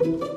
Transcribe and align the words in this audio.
Thank 0.00 0.22
you. 0.22 0.29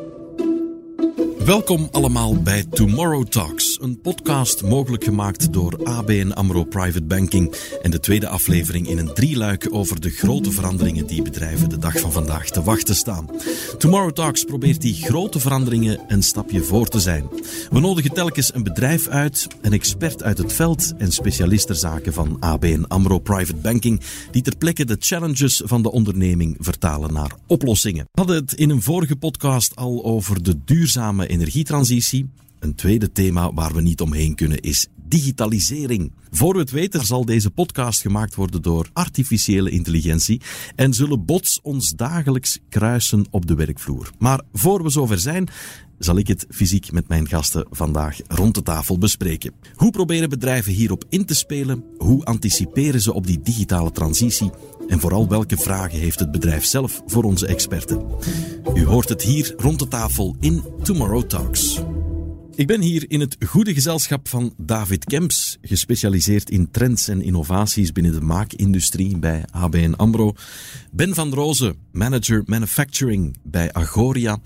Welkom 1.46 1.88
allemaal 1.92 2.42
bij 2.42 2.64
Tomorrow 2.64 3.26
Talks, 3.28 3.78
een 3.82 4.02
podcast 4.02 4.64
mogelijk 4.64 5.04
gemaakt 5.04 5.54
door 5.54 5.80
ABN 5.84 6.32
AMRO 6.32 6.64
Private 6.64 7.04
Banking 7.04 7.56
en 7.82 7.92
de 7.92 8.00
tweede 8.00 8.28
aflevering 8.28 8.88
in 8.88 8.98
een 8.98 9.14
drieluik 9.14 9.68
over 9.72 10.02
de 10.02 10.10
grote 10.10 10.52
veranderingen 10.52 11.08
die 11.08 11.22
bedrijven 11.22 11.70
de 11.70 11.78
dag 11.78 12.00
van 12.00 12.12
vandaag 12.12 12.50
te 12.50 12.64
wachten 12.64 12.96
staan. 12.96 13.30
Tomorrow 13.78 14.12
Talks 14.12 14.44
probeert 14.44 14.82
die 14.82 14.94
grote 14.94 15.40
veranderingen 15.40 16.00
een 16.08 16.24
stapje 16.24 16.64
voor 16.64 16.88
te 16.88 17.00
zijn. 17.00 17.30
We 17.70 17.80
nodigen 17.80 18.14
telkens 18.14 18.54
een 18.54 18.64
bedrijf 18.64 19.08
uit, 19.08 19.48
een 19.62 19.74
expert 19.74 20.24
uit 20.24 20.38
het 20.38 20.54
veld 20.54 20.94
en 20.98 21.12
specialisterzaken 21.12 22.14
van 22.14 22.38
ABN 22.40 22.86
AMRO 22.88 23.20
Private 23.20 23.60
Banking 23.62 24.02
die 24.32 24.42
ter 24.42 24.58
plekke 24.58 24.86
de 24.86 24.98
challenges 25.00 25.62
van 25.66 25.82
de 25.82 25.92
onderneming 25.92 26.58
vertalen 26.60 27.14
naar 27.14 27.36
oplossingen. 27.48 28.06
We 28.12 28.20
hadden 28.20 28.36
het 28.36 28.54
in 28.54 28.70
een 28.70 28.82
vorige 28.82 29.16
podcast 29.16 29.76
al 29.76 30.04
over 30.04 30.44
de 30.44 30.64
duurzame 30.66 31.32
energietransitie. 31.34 32.30
Een 32.60 32.76
tweede 32.76 33.12
thema 33.12 33.54
waar 33.54 33.74
we 33.74 33.82
niet 33.82 34.02
omheen 34.02 34.36
kunnen 34.36 34.60
is 34.60 34.88
digitalisering. 35.08 36.12
Voor 36.32 36.54
we 36.54 36.60
het 36.60 36.72
weten 36.72 37.06
zal 37.06 37.26
deze 37.26 37.50
podcast 37.52 38.02
gemaakt 38.02 38.36
worden 38.36 38.62
door 38.62 38.90
artificiële 38.94 39.70
intelligentie 39.70 40.42
en 40.76 40.94
zullen 40.94 41.26
bots 41.26 41.60
ons 41.62 41.90
dagelijks 41.90 42.60
kruisen 42.70 43.26
op 43.30 43.46
de 43.46 43.56
werkvloer. 43.56 44.12
Maar 44.20 44.42
voor 44.54 44.84
we 44.84 44.90
zover 44.90 45.20
zijn, 45.20 45.50
zal 45.98 46.18
ik 46.18 46.28
het 46.28 46.46
fysiek 46.50 46.92
met 46.92 47.08
mijn 47.08 47.28
gasten 47.28 47.68
vandaag 47.70 48.18
rond 48.28 48.56
de 48.56 48.64
tafel 48.64 48.98
bespreken. 48.98 49.54
Hoe 49.76 49.92
proberen 49.92 50.30
bedrijven 50.30 50.74
hierop 50.74 51.04
in 51.10 51.26
te 51.26 51.36
spelen? 51.36 51.84
Hoe 51.98 52.26
anticiperen 52.26 53.02
ze 53.02 53.14
op 53.14 53.28
die 53.28 53.42
digitale 53.42 53.92
transitie? 53.92 54.52
En 54.88 55.00
vooral 55.00 55.28
welke 55.28 55.58
vragen 55.58 56.00
heeft 56.00 56.20
het 56.20 56.32
bedrijf 56.32 56.66
zelf 56.66 57.02
voor 57.06 57.24
onze 57.24 57.48
experten? 57.48 58.06
U 58.74 58.86
hoort 58.86 59.10
het 59.10 59.22
hier 59.22 59.54
rond 59.58 59.80
de 59.80 59.88
tafel 59.88 60.36
in 60.40 60.64
Tomorrow 60.84 61.24
Talks. 61.24 61.82
Ik 62.56 62.68
ben 62.68 62.82
hier 62.82 63.06
in 63.08 63.20
het 63.20 63.38
goede 63.46 63.74
gezelschap 63.74 64.28
van 64.28 64.54
David 64.58 65.06
Kemps, 65.06 65.58
gespecialiseerd 65.62 66.50
in 66.50 66.72
trends 66.72 67.08
en 67.08 67.22
innovaties 67.22 67.92
binnen 67.92 68.12
de 68.12 68.22
maakindustrie 68.22 69.18
bij 69.18 69.46
ABN 69.52 69.94
AMRO. 69.94 70.34
Ben 70.92 71.14
van 71.14 71.34
Rozen, 71.34 71.76
manager 71.92 72.44
manufacturing 72.46 73.38
bij 73.44 73.74
Agoria. 73.74 74.40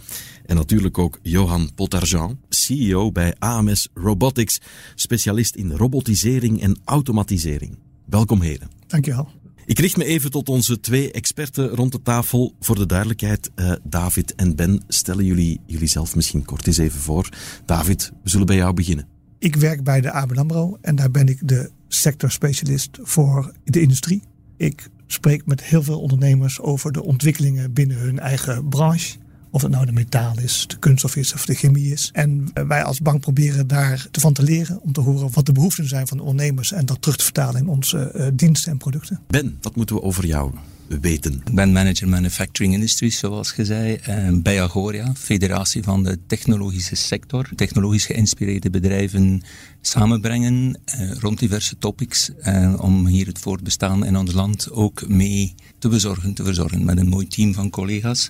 En 0.45 0.55
natuurlijk 0.55 0.97
ook 0.97 1.19
Johan 1.22 1.72
Potarjan, 1.75 2.39
CEO 2.50 3.11
bij 3.11 3.35
AMS 3.39 3.89
Robotics, 3.94 4.59
specialist 4.95 5.55
in 5.55 5.72
robotisering 5.72 6.61
en 6.61 6.78
automatisering. 6.85 7.78
Welkom 8.05 8.41
heren. 8.41 8.69
Dankjewel. 8.88 9.30
Ik 9.67 9.79
richt 9.79 9.97
me 9.97 10.05
even 10.05 10.31
tot 10.31 10.49
onze 10.49 10.79
twee 10.79 11.11
experten 11.11 11.67
rond 11.67 11.91
de 11.91 12.01
tafel. 12.01 12.53
Voor 12.59 12.75
de 12.75 12.85
duidelijkheid, 12.85 13.51
uh, 13.55 13.71
David 13.83 14.35
en 14.35 14.55
Ben, 14.55 14.81
stellen 14.87 15.25
jullie 15.25 15.59
jullie 15.65 15.87
zelf 15.87 16.15
misschien 16.15 16.45
kort 16.45 16.67
eens 16.67 16.77
even 16.77 16.99
voor. 16.99 17.29
David, 17.65 18.11
we 18.23 18.29
zullen 18.29 18.45
bij 18.45 18.55
jou 18.55 18.73
beginnen. 18.73 19.07
Ik 19.39 19.55
werk 19.55 19.83
bij 19.83 20.01
de 20.01 20.11
ABN 20.11 20.38
AMRO 20.38 20.77
en 20.81 20.95
daar 20.95 21.11
ben 21.11 21.27
ik 21.27 21.47
de 21.47 21.71
sectorspecialist 21.88 22.97
voor 23.01 23.53
de 23.63 23.81
industrie. 23.81 24.21
Ik 24.57 24.89
spreek 25.07 25.45
met 25.45 25.63
heel 25.63 25.83
veel 25.83 25.99
ondernemers 25.99 26.59
over 26.59 26.91
de 26.91 27.03
ontwikkelingen 27.03 27.73
binnen 27.73 27.97
hun 27.97 28.19
eigen 28.19 28.69
branche. 28.69 29.17
Of 29.58 29.63
het 29.63 29.72
nou 29.72 29.86
de 29.86 29.91
metaal 29.91 30.39
is, 30.39 30.66
de 30.67 30.77
kunststof 30.77 31.16
is 31.16 31.33
of 31.33 31.45
de 31.45 31.53
chemie 31.53 31.91
is. 31.91 32.09
En 32.13 32.52
wij 32.67 32.83
als 32.83 33.00
bank 33.00 33.22
proberen 33.22 33.67
daar 33.67 34.08
van 34.11 34.33
te 34.33 34.44
leren. 34.44 34.81
Om 34.81 34.94
te 34.94 35.02
horen 35.02 35.30
wat 35.33 35.45
de 35.45 35.52
behoeften 35.52 35.88
zijn 35.88 36.08
van 36.08 36.17
de 36.17 36.23
ondernemers. 36.23 36.72
En 36.72 36.86
dat 36.86 37.02
terug 37.02 37.17
te 37.17 37.23
vertalen 37.23 37.61
in 37.61 37.67
onze 37.67 38.11
uh, 38.16 38.28
diensten 38.33 38.72
en 38.72 38.78
producten. 38.78 39.19
Ben, 39.28 39.58
wat 39.61 39.75
moeten 39.75 39.95
we 39.95 40.02
over 40.02 40.25
jou 40.25 40.52
weten? 40.88 41.33
Ik 41.45 41.53
ben 41.53 41.72
manager 41.72 42.08
manufacturing 42.08 42.73
industries, 42.73 43.17
zoals 43.17 43.53
je 43.55 43.66
zei, 43.66 44.00
bij 44.33 44.61
Agoria, 44.61 45.13
federatie 45.16 45.83
van 45.83 46.03
de 46.03 46.19
technologische 46.28 46.95
sector. 46.95 47.50
Technologisch 47.55 48.05
geïnspireerde 48.05 48.69
bedrijven 48.69 49.41
samenbrengen 49.81 50.80
eh, 50.85 51.11
rond 51.11 51.39
diverse 51.39 51.78
topics. 51.78 52.31
Eh, 52.39 52.74
om 52.78 53.07
hier 53.07 53.28
het 53.28 53.39
voortbestaan 53.39 54.06
in 54.06 54.18
ons 54.18 54.34
land 54.34 54.72
ook 54.72 55.07
mee 55.07 55.56
te 55.79 55.88
bezorgen, 55.88 56.34
te 56.34 56.44
verzorgen 56.44 56.85
met 56.85 56.97
een 56.97 57.09
mooi 57.09 57.28
team 57.28 57.53
van 57.53 57.69
collega's. 57.69 58.29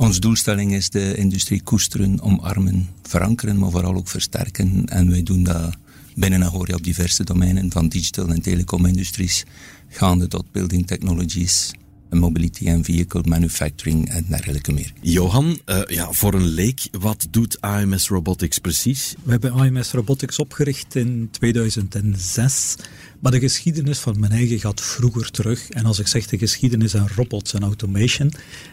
Onze 0.00 0.20
doelstelling 0.20 0.72
is 0.72 0.90
de 0.90 1.16
industrie 1.16 1.62
koesteren, 1.62 2.20
omarmen, 2.20 2.88
verankeren, 3.02 3.58
maar 3.58 3.70
vooral 3.70 3.94
ook 3.94 4.08
versterken. 4.08 4.86
En 4.86 5.10
wij 5.10 5.22
doen 5.22 5.42
dat 5.42 5.76
binnen 6.14 6.44
Agoria 6.44 6.74
op 6.74 6.82
diverse 6.82 7.24
domeinen, 7.24 7.70
van 7.70 7.88
digital 7.88 8.28
en 8.28 8.42
telecomindustries, 8.42 9.44
gaande 9.88 10.28
tot 10.28 10.52
building 10.52 10.86
technologies, 10.86 11.70
mobility 12.18 12.66
en 12.66 12.84
vehicle 12.84 13.22
manufacturing 13.24 14.08
en 14.08 14.24
dergelijke 14.28 14.72
meer. 14.72 14.92
Johan, 15.00 15.58
uh, 15.66 15.80
ja, 15.86 16.12
voor 16.12 16.34
een 16.34 16.46
leek, 16.46 16.80
wat 16.90 17.26
doet 17.30 17.60
AMS 17.60 18.08
Robotics 18.08 18.58
precies? 18.58 19.14
We 19.22 19.30
hebben 19.30 19.52
AMS 19.52 19.92
Robotics 19.92 20.38
opgericht 20.38 20.94
in 20.94 21.28
2006. 21.30 22.76
Maar 23.20 23.32
de 23.32 23.40
geschiedenis 23.40 23.98
van 23.98 24.20
mijn 24.20 24.32
eigen 24.32 24.60
gaat 24.60 24.80
vroeger 24.80 25.30
terug. 25.30 25.70
En 25.70 25.84
als 25.84 25.98
ik 25.98 26.06
zeg 26.06 26.26
de 26.26 26.38
geschiedenis 26.38 26.96
aan 26.96 27.08
robots 27.14 27.54
en 27.54 27.62
automation, 27.62 28.32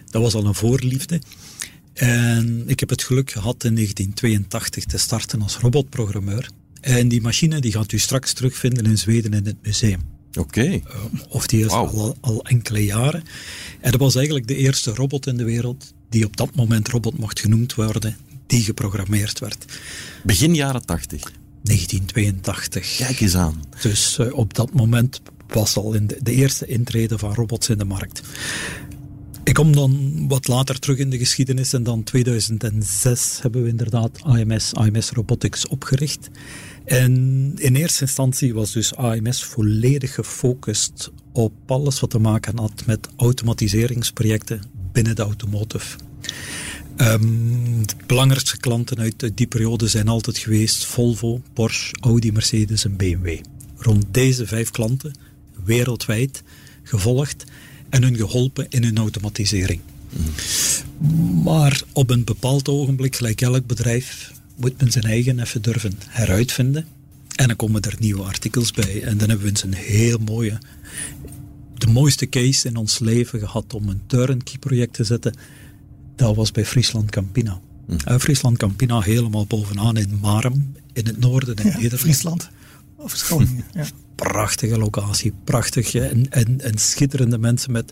dat 0.10 0.22
was 0.22 0.34
al 0.34 0.46
een 0.46 0.56
voorliefde. 0.56 1.22
En 1.94 2.64
ik 2.66 2.80
heb 2.80 2.90
het 2.90 3.04
geluk 3.04 3.32
gehad 3.32 3.64
in 3.64 3.74
1982 3.74 4.86
te 4.86 4.98
starten 4.98 5.42
als 5.42 5.58
robotprogrammeur. 5.58 6.50
En 6.82 7.08
die 7.08 7.22
machine 7.22 7.60
die 7.60 7.72
gaat 7.72 7.92
u 7.92 8.00
straks 8.00 8.34
terugvinden 8.34 8.86
in 8.86 8.98
Zweden 8.98 9.34
in 9.34 9.46
het 9.46 9.58
museum. 9.62 10.17
Oké. 10.38 10.60
Okay. 10.60 10.84
Uh, 10.88 11.22
of 11.30 11.48
die 11.48 11.66
is 11.66 11.72
al, 11.72 12.16
al 12.22 12.44
enkele 12.44 12.86
jaren. 12.86 13.24
En 13.80 13.92
dat 13.92 14.00
was 14.00 14.16
eigenlijk 14.16 14.48
de 14.48 14.56
eerste 14.56 14.94
robot 14.94 15.28
in 15.28 15.38
de 15.38 15.44
wereld 15.44 15.94
die 16.10 16.26
op 16.26 16.38
dat 16.38 16.56
moment 16.56 16.88
robot 16.88 17.18
mocht 17.18 17.40
genoemd 17.40 17.76
worden, 17.76 18.18
die 18.48 18.64
geprogrammeerd 18.64 19.40
werd. 19.40 19.66
Begin 20.24 20.56
jaren 20.56 20.86
80. 20.86 21.32
1982. 21.62 22.96
Kijk 22.98 23.20
eens 23.20 23.36
aan. 23.36 23.64
Dus 23.82 24.18
uh, 24.18 24.34
op 24.34 24.54
dat 24.54 24.74
moment 24.74 25.22
was 25.48 25.76
al 25.76 25.94
in 25.94 26.08
de, 26.08 26.18
de, 26.22 26.32
eerste 26.32 26.66
intrede 26.66 27.18
van 27.18 27.34
robots 27.34 27.70
in 27.70 27.78
de 27.78 27.86
markt. 27.86 28.22
Ik 29.44 29.54
kom 29.54 29.76
dan 29.76 30.26
wat 30.28 30.48
later 30.48 30.80
terug 30.80 30.98
in 30.98 31.10
de 31.10 31.18
geschiedenis 31.18 31.74
en 31.74 31.84
dan 31.84 32.04
2006 32.04 33.42
hebben 33.42 33.64
we 33.64 33.70
inderdaad 33.70 34.22
AMS, 34.24 34.74
AMS 34.74 35.10
Robotics 35.10 35.68
opgericht. 35.68 36.30
En 36.88 37.54
in 37.56 37.76
eerste 37.76 38.02
instantie 38.02 38.54
was 38.54 38.72
dus 38.72 38.96
AMS 38.96 39.44
volledig 39.44 40.14
gefocust 40.14 41.12
op 41.32 41.54
alles 41.66 42.00
wat 42.00 42.10
te 42.10 42.20
maken 42.20 42.58
had 42.58 42.86
met 42.86 43.08
automatiseringsprojecten 43.16 44.62
binnen 44.92 45.16
de 45.16 45.22
automotive. 45.22 45.98
Um, 46.98 47.88
de 47.88 47.94
belangrijkste 48.06 48.58
klanten 48.58 49.00
uit 49.00 49.32
die 49.38 49.48
periode 49.48 49.88
zijn 49.88 50.08
altijd 50.08 50.38
geweest 50.38 50.86
Volvo, 50.86 51.42
Porsche, 51.54 51.96
Audi, 52.00 52.32
Mercedes 52.32 52.86
en 52.86 52.96
BMW. 52.96 53.38
Rond 53.78 54.06
deze 54.12 54.46
vijf 54.48 54.72
klanten, 54.72 55.16
wereldwijd, 55.64 56.44
gevolgd 56.84 57.44
en 57.90 58.04
hun 58.04 58.16
geholpen 58.16 58.66
in 58.70 58.84
hun 58.84 58.98
automatisering. 58.98 59.82
Maar 61.44 61.82
op 61.94 62.10
een 62.10 62.24
bepaald 62.24 62.70
ogenblik, 62.70 63.16
gelijk 63.16 63.42
elk 63.42 63.66
bedrijf, 63.66 64.32
moet 64.58 64.82
men 64.82 64.92
zijn 64.92 65.04
eigen 65.04 65.40
even 65.40 65.62
durven 65.62 65.94
heruitvinden. 66.08 66.86
En 67.36 67.48
dan 67.48 67.56
komen 67.56 67.82
er 67.82 67.96
nieuwe 68.00 68.24
artikels 68.24 68.72
bij. 68.72 69.04
En 69.04 69.18
dan 69.18 69.30
hebben 69.30 69.46
we 69.46 69.52
eens 69.52 69.64
een 69.64 69.74
heel 69.74 70.18
mooie, 70.18 70.58
de 71.74 71.88
mooiste 71.88 72.30
case 72.30 72.68
in 72.68 72.76
ons 72.76 73.00
leven 73.00 73.40
gehad 73.40 73.74
om 73.74 73.90
een 73.90 74.02
turnkey 74.08 74.58
project 74.60 74.94
te 74.94 75.04
zetten 75.04 75.34
dat 76.18 76.36
was 76.36 76.52
bij 76.52 76.66
Friesland 76.66 77.12
Campina. 77.12 77.60
Hm. 77.86 78.18
Friesland 78.18 78.58
Campina 78.58 79.02
helemaal 79.02 79.46
bovenaan 79.46 79.98
in 79.98 80.20
Marem, 80.22 80.76
in 80.94 81.06
het 81.06 81.20
noorden 81.20 81.56
in 81.56 81.66
ja, 81.66 81.74
Nederland. 81.74 82.02
Friesland. 82.02 82.50
Of 82.96 83.30
ja. 83.74 83.86
Prachtige 84.16 84.78
locatie, 84.78 85.34
prachtig 85.44 85.94
en, 85.94 86.30
en, 86.30 86.62
en 86.62 86.78
schitterende 86.78 87.38
mensen 87.38 87.72
met, 87.72 87.90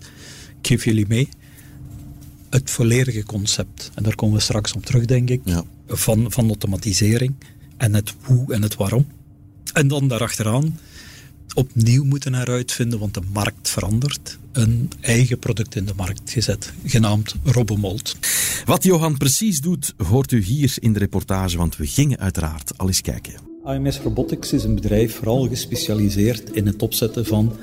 ik 0.61 0.67
geef 0.67 0.85
jullie 0.85 1.07
mee, 1.07 1.29
het 2.49 2.71
volledige 2.71 3.23
concept. 3.23 3.91
En 3.93 4.03
daar 4.03 4.15
komen 4.15 4.35
we 4.35 4.41
straks 4.41 4.73
op 4.73 4.85
terug, 4.85 5.05
denk 5.05 5.29
ik, 5.29 5.41
ja. 5.43 5.63
Van, 5.87 6.31
van 6.31 6.47
automatisering 6.47 7.35
en 7.77 7.93
het 7.93 8.13
hoe 8.21 8.53
en 8.53 8.61
het 8.61 8.75
waarom. 8.75 9.07
En 9.73 9.87
dan 9.87 10.07
daarachteraan 10.07 10.79
opnieuw 11.55 12.03
moeten 12.03 12.33
heruitvinden, 12.33 12.99
want 12.99 13.13
de 13.13 13.21
markt 13.33 13.69
verandert. 13.69 14.37
Een 14.51 14.91
eigen 14.99 15.39
product 15.39 15.75
in 15.75 15.85
de 15.85 15.93
markt 15.95 16.31
gezet, 16.31 16.73
genaamd 16.85 17.35
Robomold. 17.43 18.17
Wat 18.65 18.83
Johan 18.83 19.17
precies 19.17 19.61
doet, 19.61 19.93
hoort 19.97 20.31
u 20.31 20.41
hier 20.41 20.73
in 20.79 20.93
de 20.93 20.99
reportage, 20.99 21.57
want 21.57 21.77
we 21.77 21.87
gingen 21.87 22.19
uiteraard 22.19 22.77
al 22.77 22.87
eens 22.87 23.01
kijken. 23.01 23.33
AMS 23.63 23.99
Robotics 23.99 24.53
is 24.53 24.63
een 24.63 24.75
bedrijf 24.75 25.15
vooral 25.15 25.47
gespecialiseerd 25.47 26.49
in 26.51 26.65
het 26.65 26.81
opzetten 26.81 27.25
van 27.25 27.57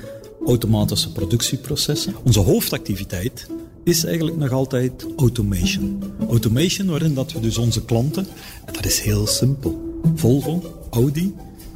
automatische 0.45 1.11
productieprocessen. 1.11 2.13
Onze 2.23 2.39
hoofdactiviteit 2.39 3.47
is 3.83 4.03
eigenlijk 4.03 4.37
nog 4.37 4.51
altijd 4.51 5.05
automation. 5.17 6.03
Automation 6.29 6.87
waarin 6.87 7.13
dat 7.13 7.31
we 7.31 7.39
dus 7.39 7.57
onze 7.57 7.85
klanten, 7.85 8.27
en 8.65 8.73
dat 8.73 8.85
is 8.85 8.99
heel 8.99 9.27
simpel, 9.27 10.01
Volvo, 10.15 10.85
Audi, 10.89 11.33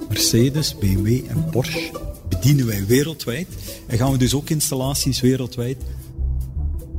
Mercedes, 0.08 0.76
BMW 0.78 1.08
en 1.30 1.50
Porsche 1.52 1.92
bedienen 2.30 2.66
wij 2.66 2.86
wereldwijd. 2.86 3.48
En 3.88 3.98
gaan 3.98 4.12
we 4.12 4.18
dus 4.18 4.34
ook 4.34 4.50
installaties 4.50 5.22
wereldwijd 5.22 5.78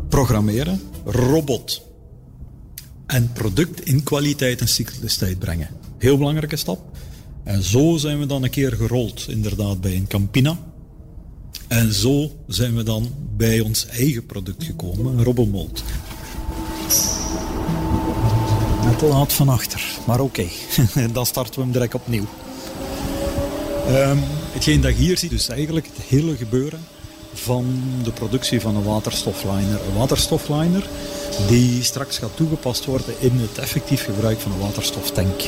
programmeren. 0.09 0.81
Robot. 1.05 1.87
en 3.07 3.33
product 3.33 3.81
in 3.81 4.03
kwaliteit 4.03 4.61
en 4.61 4.69
cyclustijd 4.69 5.39
brengen. 5.39 5.69
Heel 5.99 6.19
belangrijke 6.19 6.57
stap. 6.57 6.97
En 7.45 7.63
zo 7.63 7.97
zijn 7.97 8.19
we 8.19 8.27
dan 8.27 8.43
een 8.43 8.51
keer 8.51 8.73
gerold, 8.73 9.27
inderdaad, 9.29 9.81
bij 9.81 9.97
een 9.97 10.07
Campina. 10.07 10.59
En 11.69 11.93
zo 11.93 12.31
zijn 12.47 12.77
we 12.77 12.83
dan 12.83 13.15
bij 13.37 13.61
ons 13.61 13.87
eigen 13.87 14.27
product 14.27 14.65
gekomen, 14.65 15.19
een 15.19 15.25
Robbomold. 15.25 15.83
Net 18.85 18.99
te 18.99 19.07
laat 19.07 19.33
van 19.33 19.49
achter, 19.49 19.83
maar 20.07 20.21
oké. 20.21 20.47
dan 21.13 21.27
starten 21.27 21.55
we 21.55 21.61
hem 21.61 21.73
direct 21.73 21.95
opnieuw. 21.95 22.25
Um, 23.89 24.19
hetgeen 24.53 24.81
dat 24.81 24.97
je 24.97 25.03
hier 25.03 25.19
ziet, 25.19 25.33
is 25.33 25.49
eigenlijk 25.49 25.87
het 25.87 26.05
hele 26.07 26.37
gebeuren 26.37 26.81
van 27.35 27.83
de 28.03 28.13
productie 28.13 28.61
van 28.61 28.77
een 28.77 28.83
waterstofliner. 28.83 29.81
Een 29.89 29.99
waterstofliner 29.99 30.87
die 31.49 31.83
straks 31.83 32.19
gaat 32.19 32.37
toegepast 32.37 32.85
worden 32.85 33.15
in 33.19 33.33
het 33.33 33.59
effectief 33.59 34.05
gebruik 34.05 34.41
van 34.41 34.53
een 34.53 34.59
waterstoftank. 34.59 35.41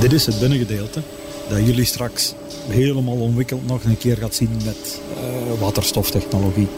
Dit 0.00 0.12
is 0.12 0.26
het 0.26 0.40
binnengedeelte 0.40 1.02
dat 1.48 1.66
jullie 1.66 1.84
straks 1.84 2.34
helemaal 2.68 3.16
ontwikkeld 3.16 3.66
nog 3.66 3.84
een 3.84 3.98
keer 3.98 4.16
gaat 4.16 4.34
zien 4.34 4.50
met 4.64 5.00
uh, 5.16 5.60
waterstoftechnologie. 5.60 6.68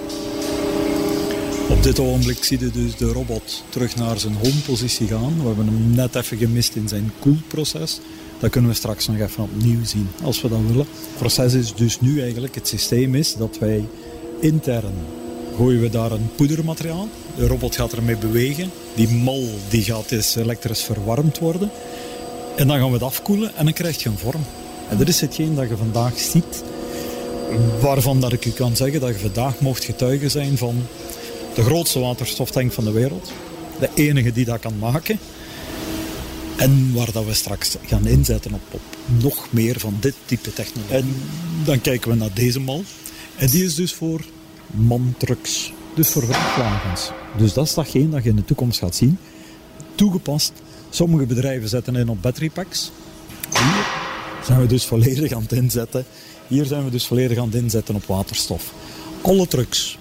Op 1.68 1.82
dit 1.82 2.00
ogenblik 2.00 2.44
zie 2.44 2.58
je 2.60 2.70
dus 2.70 2.96
de 2.96 3.12
robot 3.12 3.64
terug 3.68 3.96
naar 3.96 4.18
zijn 4.18 4.34
home-positie 4.34 5.06
gaan. 5.06 5.40
We 5.40 5.46
hebben 5.46 5.66
hem 5.66 5.94
net 5.94 6.14
even 6.14 6.36
gemist 6.36 6.74
in 6.74 6.88
zijn 6.88 7.12
koelproces. 7.18 8.00
Dat 8.38 8.50
kunnen 8.50 8.70
we 8.70 8.76
straks 8.76 9.08
nog 9.08 9.18
even 9.18 9.42
opnieuw 9.42 9.84
zien, 9.84 10.08
als 10.22 10.42
we 10.42 10.48
dat 10.48 10.60
willen. 10.66 10.86
Het 10.86 11.18
proces 11.18 11.54
is 11.54 11.74
dus 11.74 12.00
nu 12.00 12.22
eigenlijk, 12.22 12.54
het 12.54 12.68
systeem 12.68 13.14
is 13.14 13.34
dat 13.34 13.58
wij 13.58 13.84
intern 14.40 14.94
gooien 15.56 15.80
we 15.80 15.90
daar 15.90 16.12
een 16.12 16.30
poedermateriaal. 16.36 17.08
De 17.36 17.46
robot 17.46 17.76
gaat 17.76 17.92
ermee 17.92 18.16
bewegen. 18.16 18.70
Die 18.94 19.08
mal 19.08 19.44
die 19.68 19.82
gaat 19.82 20.08
dus 20.08 20.34
elektrisch 20.34 20.82
verwarmd 20.82 21.38
worden. 21.38 21.70
En 22.56 22.66
dan 22.66 22.78
gaan 22.78 22.86
we 22.86 22.92
het 22.92 23.02
afkoelen 23.02 23.56
en 23.56 23.64
dan 23.64 23.74
krijg 23.74 24.02
je 24.02 24.08
een 24.08 24.18
vorm. 24.18 24.42
En 24.90 24.96
dat 24.96 25.08
is 25.08 25.20
hetgeen 25.20 25.54
dat 25.54 25.68
je 25.68 25.76
vandaag 25.76 26.18
ziet. 26.18 26.62
Waarvan 27.80 28.20
dat 28.20 28.32
ik 28.32 28.44
u 28.44 28.50
kan 28.50 28.76
zeggen 28.76 29.00
dat 29.00 29.08
je 29.08 29.18
vandaag 29.18 29.60
mocht 29.60 29.84
getuigen 29.84 30.30
zijn 30.30 30.58
van 30.58 30.82
de 31.54 31.62
grootste 31.62 31.98
waterstoftank 31.98 32.72
van 32.72 32.84
de 32.84 32.90
wereld. 32.90 33.32
De 33.80 33.88
enige 33.94 34.32
die 34.32 34.44
dat 34.44 34.60
kan 34.60 34.78
maken. 34.78 35.18
En 36.56 36.94
waar 36.94 37.12
dat 37.12 37.24
we 37.24 37.34
straks 37.34 37.76
gaan 37.86 38.06
inzetten 38.06 38.54
op, 38.54 38.80
nog 39.22 39.46
meer 39.50 39.80
van 39.80 39.96
dit 40.00 40.14
type 40.24 40.52
technologie. 40.52 40.96
En 40.96 41.14
dan 41.64 41.80
kijken 41.80 42.10
we 42.10 42.16
naar 42.16 42.34
deze 42.34 42.60
mal. 42.60 42.82
En 43.36 43.46
die 43.46 43.64
is 43.64 43.74
dus 43.74 43.94
voor 43.94 44.24
mantrucks. 44.66 45.72
Dus 45.94 46.08
voor 46.08 46.24
vrachtwagens. 46.24 47.10
Dus 47.36 47.52
dat 47.52 47.66
is 47.66 47.74
datgene 47.74 48.08
dat 48.08 48.22
je 48.22 48.30
in 48.30 48.36
de 48.36 48.44
toekomst 48.44 48.78
gaat 48.78 48.96
zien. 48.96 49.18
Toegepast. 49.94 50.52
Sommige 50.90 51.26
bedrijven 51.26 51.68
zetten 51.68 51.96
in 51.96 52.08
op 52.08 52.22
battery 52.22 52.50
packs. 52.50 52.90
Hier 53.50 54.09
zijn 54.44 54.60
we 54.60 54.66
dus 54.66 54.84
volledig 54.84 55.32
aan 55.32 55.42
het 55.42 55.52
inzetten. 55.52 56.04
Hier 56.48 56.64
zijn 56.64 56.84
we 56.84 56.90
dus 56.90 57.06
volledig 57.06 57.38
aan 57.38 57.46
het 57.46 57.62
inzetten 57.62 57.94
op 57.94 58.04
waterstof. 58.04 58.72
Alle 59.22 59.46
trucks 59.46 59.98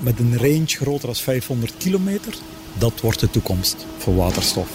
met 0.00 0.18
een 0.18 0.38
range 0.38 0.66
groter 0.66 1.06
dan 1.06 1.16
500 1.16 1.72
kilometer, 1.76 2.34
dat 2.78 3.00
wordt 3.00 3.20
de 3.20 3.30
toekomst 3.30 3.86
voor 3.98 4.14
waterstof. 4.14 4.68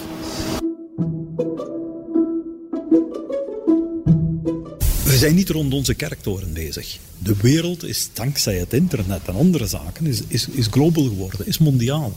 We 5.04 5.18
zijn 5.18 5.36
niet 5.36 5.50
rond 5.50 5.74
onze 5.74 5.94
kerktoren 5.94 6.54
bezig. 6.54 6.98
De 7.18 7.36
wereld 7.42 7.84
is 7.84 8.10
dankzij 8.14 8.56
het 8.56 8.74
internet 8.74 9.22
en 9.26 9.36
andere 9.36 9.68
zaken 9.68 10.06
is, 10.06 10.22
is, 10.28 10.48
is 10.48 10.68
global 10.68 11.04
geworden, 11.04 11.48
is 11.48 11.58
mondiaal. 11.58 12.14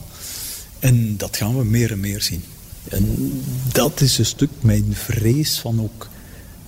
En 0.79 1.17
dat 1.17 1.37
gaan 1.37 1.59
we 1.59 1.65
meer 1.65 1.91
en 1.91 2.01
meer 2.01 2.23
zien. 2.23 2.43
En 2.89 3.33
dat 3.73 4.01
is 4.01 4.19
een 4.19 4.27
stuk 4.27 4.51
mijn 4.61 4.87
vrees 4.91 5.59
van 5.59 5.83
ook 5.83 6.09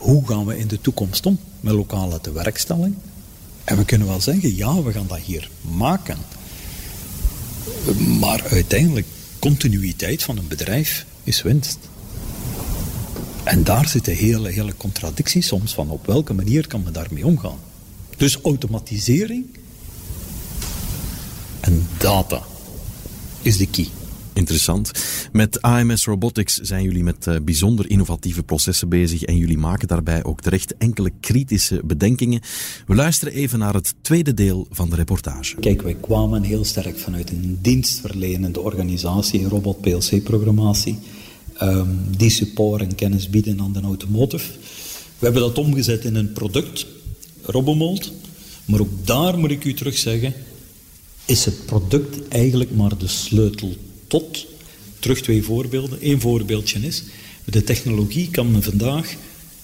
hoe 0.00 0.26
gaan 0.26 0.47
we 0.47 0.58
in 0.58 0.67
de 0.67 0.81
toekomst 0.81 1.26
om 1.26 1.38
met 1.61 1.75
lokale 1.75 2.20
tewerkstelling. 2.20 2.94
En 3.64 3.76
we 3.76 3.85
kunnen 3.85 4.06
wel 4.06 4.20
zeggen, 4.20 4.56
ja, 4.56 4.82
we 4.82 4.93
gaan 4.93 5.06
dat 5.06 5.19
hier 5.19 5.50
maken. 5.61 6.19
Maar 8.20 8.43
uiteindelijk, 8.50 9.06
continuïteit 9.38 10.23
van 10.23 10.37
een 10.37 10.49
bedrijf 10.49 11.06
is 11.25 11.43
winst. 11.43 11.79
En 13.44 13.64
daar 13.64 13.88
zit 13.88 14.08
een 14.08 14.14
hele, 14.14 14.50
hele 14.50 14.76
contradictie 14.76 15.43
soms 15.43 15.75
van 15.75 15.91
op 15.91 16.06
welke 16.06 16.35
manier 16.35 16.67
kan 16.67 16.82
men 16.82 16.93
daarmee 16.93 17.26
omgaan. 17.26 17.58
Dus 18.17 18.41
automatisering 18.43 19.44
en 21.61 21.88
data 21.99 22.43
is 23.43 23.56
de 23.56 23.67
key. 23.67 23.88
Interessant. 24.32 24.91
Met 25.32 25.62
AMS 25.62 26.05
Robotics 26.05 26.55
zijn 26.55 26.82
jullie 26.82 27.03
met 27.03 27.27
uh, 27.27 27.37
bijzonder 27.43 27.91
innovatieve 27.91 28.43
processen 28.43 28.88
bezig 28.88 29.23
en 29.23 29.37
jullie 29.37 29.59
maken 29.59 29.88
daarbij 29.88 30.25
ook 30.25 30.41
terecht 30.41 30.77
enkele 30.77 31.12
kritische 31.21 31.81
bedenkingen. 31.85 32.41
We 32.87 32.94
luisteren 32.94 33.35
even 33.35 33.59
naar 33.59 33.75
het 33.75 33.94
tweede 34.00 34.35
deel 34.35 34.67
van 34.71 34.91
de 34.91 34.97
reportage. 34.97 35.56
Kijk, 35.56 35.82
wij 35.82 35.97
kwamen 36.00 36.43
heel 36.43 36.65
sterk 36.65 36.99
vanuit 36.99 37.31
een 37.31 37.59
dienstverlenende 37.62 38.61
organisatie, 38.61 39.49
robot 39.49 39.81
PLC-programmatie 39.81 40.99
um, 41.62 42.00
die 42.17 42.31
support 42.31 42.83
en 42.83 42.94
kennis 42.94 43.31
bieden 43.31 43.61
aan 43.61 43.73
de 43.73 43.81
automotive. 43.81 44.53
We 45.19 45.25
hebben 45.25 45.43
dat 45.43 45.59
omgezet 45.59 46.05
in 46.05 46.15
een 46.15 46.33
product, 46.33 46.87
Robomold. 47.43 48.12
Maar 48.65 48.81
ook 48.81 49.06
daar 49.06 49.38
moet 49.38 49.50
ik 49.50 49.65
u 49.65 49.75
terug 49.75 49.99
zeggen, 49.99 50.35
is 51.25 51.44
het 51.44 51.67
product 51.67 52.29
eigenlijk 52.29 52.71
maar 52.75 52.99
de 52.99 53.06
sleutel 53.06 53.75
tot. 54.11 54.47
Terug 54.99 55.21
twee 55.21 55.43
voorbeelden. 55.43 55.99
Eén 56.01 56.21
voorbeeldje 56.21 56.79
is, 56.79 57.03
met 57.45 57.55
de 57.55 57.65
technologie 57.65 58.31
kan 58.31 58.51
men 58.51 58.62
vandaag 58.62 59.15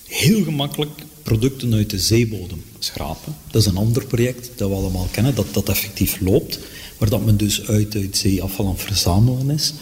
heel 0.07 0.45
gemakkelijk 0.45 0.91
producten 1.23 1.75
uit 1.75 1.91
de 1.91 1.99
zeebodem 1.99 2.63
schrapen. 2.79 3.37
Dat 3.51 3.63
is 3.63 3.69
een 3.69 3.77
ander 3.77 4.07
project 4.07 4.51
dat 4.57 4.69
we 4.69 4.75
allemaal 4.75 5.09
kennen, 5.11 5.35
dat 5.35 5.47
dat 5.53 5.69
effectief 5.69 6.21
loopt. 6.21 6.59
Maar 6.99 7.09
dat 7.09 7.25
men 7.25 7.37
dus 7.37 7.67
uit 7.67 7.93
het 7.93 8.17
zeeafval 8.17 8.67
aan 8.67 8.73
het 8.73 8.81
verzamelen 8.81 9.51
is. 9.51 9.75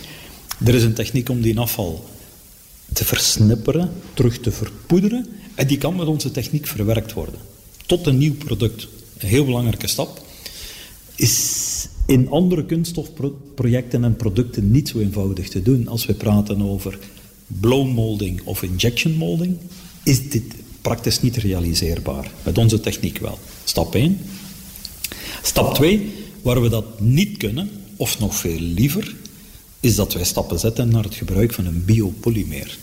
Er 0.64 0.74
is 0.74 0.82
een 0.82 0.94
techniek 0.94 1.28
om 1.28 1.40
die 1.40 1.58
afval 1.58 2.04
te 2.92 3.04
versnipperen, 3.04 3.92
terug 4.14 4.38
te 4.38 4.52
verpoederen. 4.52 5.26
En 5.54 5.66
die 5.66 5.78
kan 5.78 5.96
met 5.96 6.06
onze 6.06 6.30
techniek 6.30 6.66
verwerkt 6.66 7.12
worden. 7.12 7.40
Tot 7.86 8.06
een 8.06 8.18
nieuw 8.18 8.34
product. 8.34 8.86
Een 9.18 9.28
heel 9.28 9.44
belangrijke 9.44 9.86
stap. 9.86 10.22
Is 11.14 11.63
in 12.06 12.30
andere 12.30 12.64
kunststofprojecten 12.64 14.04
en 14.04 14.16
producten 14.16 14.70
niet 14.70 14.88
zo 14.88 14.98
eenvoudig 14.98 15.48
te 15.48 15.62
doen. 15.62 15.88
Als 15.88 16.06
we 16.06 16.14
praten 16.14 16.62
over 16.62 16.98
blow 17.46 17.92
molding 17.92 18.40
of 18.44 18.62
injection 18.62 19.12
molding, 19.12 19.56
is 20.02 20.30
dit 20.30 20.44
praktisch 20.80 21.20
niet 21.20 21.36
realiseerbaar. 21.36 22.30
Met 22.42 22.58
onze 22.58 22.80
techniek 22.80 23.18
wel. 23.18 23.38
Stap 23.64 23.94
1. 23.94 24.18
Stap 25.42 25.74
2, 25.74 26.12
waar 26.42 26.62
we 26.62 26.68
dat 26.68 27.00
niet 27.00 27.36
kunnen, 27.36 27.70
of 27.96 28.18
nog 28.18 28.34
veel 28.34 28.58
liever, 28.58 29.14
is 29.80 29.94
dat 29.94 30.12
wij 30.12 30.24
stappen 30.24 30.58
zetten 30.58 30.88
naar 30.88 31.04
het 31.04 31.14
gebruik 31.14 31.52
van 31.52 31.66
een 31.66 31.84
biopolymeer. 31.84 32.78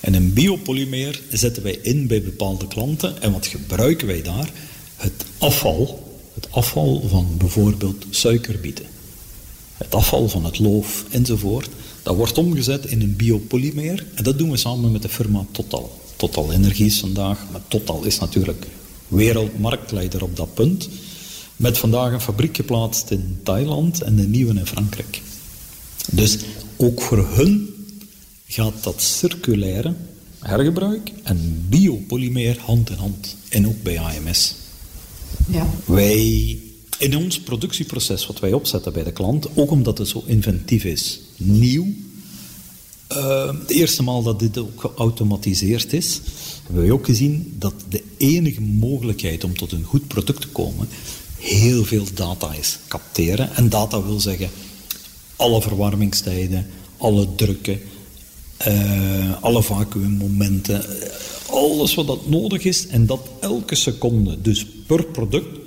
En 0.00 0.14
een 0.14 0.32
biopolymeer 0.32 1.20
zetten 1.30 1.62
wij 1.62 1.78
in 1.82 2.06
bij 2.06 2.22
bepaalde 2.22 2.66
klanten. 2.66 3.22
En 3.22 3.32
wat 3.32 3.46
gebruiken 3.46 4.06
wij 4.06 4.22
daar? 4.22 4.50
Het 4.96 5.24
afval, 5.38 6.09
het 6.34 6.48
afval 6.50 7.02
van 7.08 7.34
bijvoorbeeld 7.38 8.04
suikerbieten. 8.10 8.84
Het 9.74 9.94
afval 9.94 10.28
van 10.28 10.44
het 10.44 10.58
loof 10.58 11.04
enzovoort. 11.10 11.68
Dat 12.02 12.16
wordt 12.16 12.38
omgezet 12.38 12.86
in 12.86 13.00
een 13.00 13.16
biopolymeer. 13.16 14.06
En 14.14 14.24
dat 14.24 14.38
doen 14.38 14.50
we 14.50 14.56
samen 14.56 14.92
met 14.92 15.02
de 15.02 15.08
firma 15.08 15.46
Total. 15.50 16.00
Total 16.16 16.52
Energie 16.52 16.86
is 16.86 17.00
vandaag, 17.00 17.46
maar 17.52 17.60
Total 17.68 18.04
is 18.04 18.18
natuurlijk 18.18 18.66
wereldmarktleider 19.08 20.22
op 20.22 20.36
dat 20.36 20.54
punt. 20.54 20.88
Met 21.56 21.78
vandaag 21.78 22.12
een 22.12 22.20
fabriek 22.20 22.56
geplaatst 22.56 23.10
in 23.10 23.40
Thailand 23.42 24.02
en 24.02 24.18
een 24.18 24.30
nieuwe 24.30 24.54
in 24.54 24.66
Frankrijk. 24.66 25.22
Dus 26.10 26.38
ook 26.76 27.00
voor 27.00 27.28
hun 27.28 27.74
gaat 28.46 28.82
dat 28.82 29.02
circulaire 29.02 29.94
hergebruik 30.38 31.12
en 31.22 31.66
biopolymeer 31.68 32.58
hand 32.60 32.90
in 32.90 32.96
hand. 32.96 33.36
En 33.48 33.66
ook 33.66 33.82
bij 33.82 33.98
AMS. 33.98 34.54
Ja. 35.46 35.70
Wij, 35.84 36.58
in 36.98 37.16
ons 37.16 37.40
productieproces 37.40 38.26
wat 38.26 38.40
wij 38.40 38.52
opzetten 38.52 38.92
bij 38.92 39.04
de 39.04 39.12
klant, 39.12 39.56
ook 39.56 39.70
omdat 39.70 39.98
het 39.98 40.08
zo 40.08 40.22
inventief 40.26 40.84
is, 40.84 41.20
nieuw. 41.36 41.86
Uh, 43.12 43.50
de 43.66 43.74
eerste 43.74 44.02
maal 44.02 44.22
dat 44.22 44.38
dit 44.38 44.58
ook 44.58 44.80
geautomatiseerd 44.80 45.92
is, 45.92 46.20
hebben 46.64 46.82
wij 46.82 46.92
ook 46.92 47.04
gezien 47.04 47.54
dat 47.58 47.74
de 47.88 48.02
enige 48.16 48.60
mogelijkheid 48.60 49.44
om 49.44 49.56
tot 49.56 49.72
een 49.72 49.84
goed 49.84 50.08
product 50.08 50.40
te 50.40 50.48
komen 50.48 50.88
heel 51.40 51.84
veel 51.84 52.04
data 52.14 52.52
is. 52.52 52.78
Capteren. 52.88 53.56
En 53.56 53.68
data 53.68 54.02
wil 54.02 54.20
zeggen 54.20 54.50
alle 55.36 55.62
verwarmingstijden, 55.62 56.66
alle 56.96 57.34
drukken, 57.34 57.80
uh, 58.68 59.42
alle 59.42 59.62
vacuummomenten, 59.62 60.84
alles 61.50 61.94
wat 61.94 62.06
dat 62.06 62.28
nodig 62.28 62.64
is 62.64 62.86
en 62.86 63.06
dat 63.06 63.28
elke 63.40 63.74
seconde, 63.74 64.40
dus 64.42 64.66
per 64.86 65.04
product, 65.04 65.58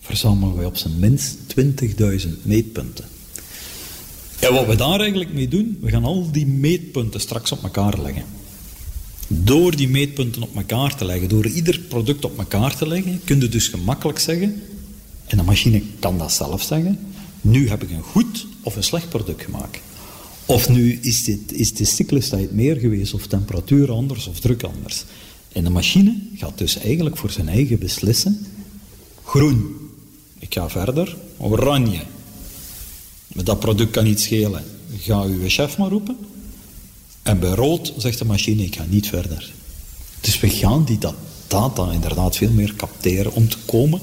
verzamelen 0.00 0.56
wij 0.56 0.64
op 0.64 0.76
zijn 0.76 0.98
minst 0.98 1.36
20.000 1.60 2.28
meetpunten. 2.42 3.04
En 4.38 4.54
wat 4.54 4.66
we 4.66 4.76
daar 4.76 5.00
eigenlijk 5.00 5.32
mee 5.32 5.48
doen, 5.48 5.78
we 5.80 5.90
gaan 5.90 6.04
al 6.04 6.30
die 6.30 6.46
meetpunten 6.46 7.20
straks 7.20 7.52
op 7.52 7.62
elkaar 7.62 7.98
leggen. 8.02 8.24
Door 9.26 9.76
die 9.76 9.88
meetpunten 9.88 10.42
op 10.42 10.56
elkaar 10.56 10.96
te 10.96 11.04
leggen, 11.04 11.28
door 11.28 11.46
ieder 11.46 11.80
product 11.88 12.24
op 12.24 12.38
elkaar 12.38 12.76
te 12.76 12.88
leggen, 12.88 13.20
kun 13.24 13.40
je 13.40 13.48
dus 13.48 13.68
gemakkelijk 13.68 14.18
zeggen, 14.18 14.62
en 15.26 15.36
de 15.36 15.42
machine 15.42 15.82
kan 15.98 16.18
dat 16.18 16.32
zelf 16.32 16.62
zeggen, 16.62 16.98
nu 17.40 17.68
heb 17.68 17.82
ik 17.82 17.90
een 17.90 18.02
goed 18.02 18.46
of 18.62 18.76
een 18.76 18.84
slecht 18.84 19.08
product 19.08 19.42
gemaakt. 19.42 19.78
Of 20.48 20.68
nu 20.68 20.98
is, 21.02 21.24
dit, 21.24 21.52
is 21.52 21.74
de 21.74 21.84
cyclustijd 21.84 22.52
meer 22.52 22.76
geweest, 22.76 23.14
of 23.14 23.26
temperatuur 23.26 23.90
anders, 23.92 24.26
of 24.26 24.40
druk 24.40 24.62
anders. 24.62 25.04
En 25.52 25.64
de 25.64 25.70
machine 25.70 26.16
gaat 26.34 26.58
dus 26.58 26.78
eigenlijk 26.78 27.16
voor 27.16 27.30
zijn 27.30 27.48
eigen 27.48 27.78
beslissen. 27.78 28.46
Groen, 29.24 29.76
ik 30.38 30.54
ga 30.54 30.68
verder. 30.68 31.16
Oranje, 31.36 32.00
dat 33.26 33.60
product 33.60 33.90
kan 33.90 34.04
niet 34.04 34.20
schelen. 34.20 34.64
Ga 34.98 35.22
uw 35.22 35.48
chef 35.48 35.78
maar 35.78 35.90
roepen. 35.90 36.16
En 37.22 37.40
bij 37.40 37.50
rood 37.50 37.92
zegt 37.96 38.18
de 38.18 38.24
machine, 38.24 38.62
ik 38.62 38.76
ga 38.76 38.84
niet 38.88 39.08
verder. 39.08 39.52
Dus 40.20 40.40
we 40.40 40.48
gaan 40.50 40.84
die 40.84 40.98
data 41.46 41.92
inderdaad 41.92 42.36
veel 42.36 42.50
meer 42.50 42.74
capteren 42.76 43.32
om 43.32 43.48
te 43.48 43.58
komen, 43.66 44.00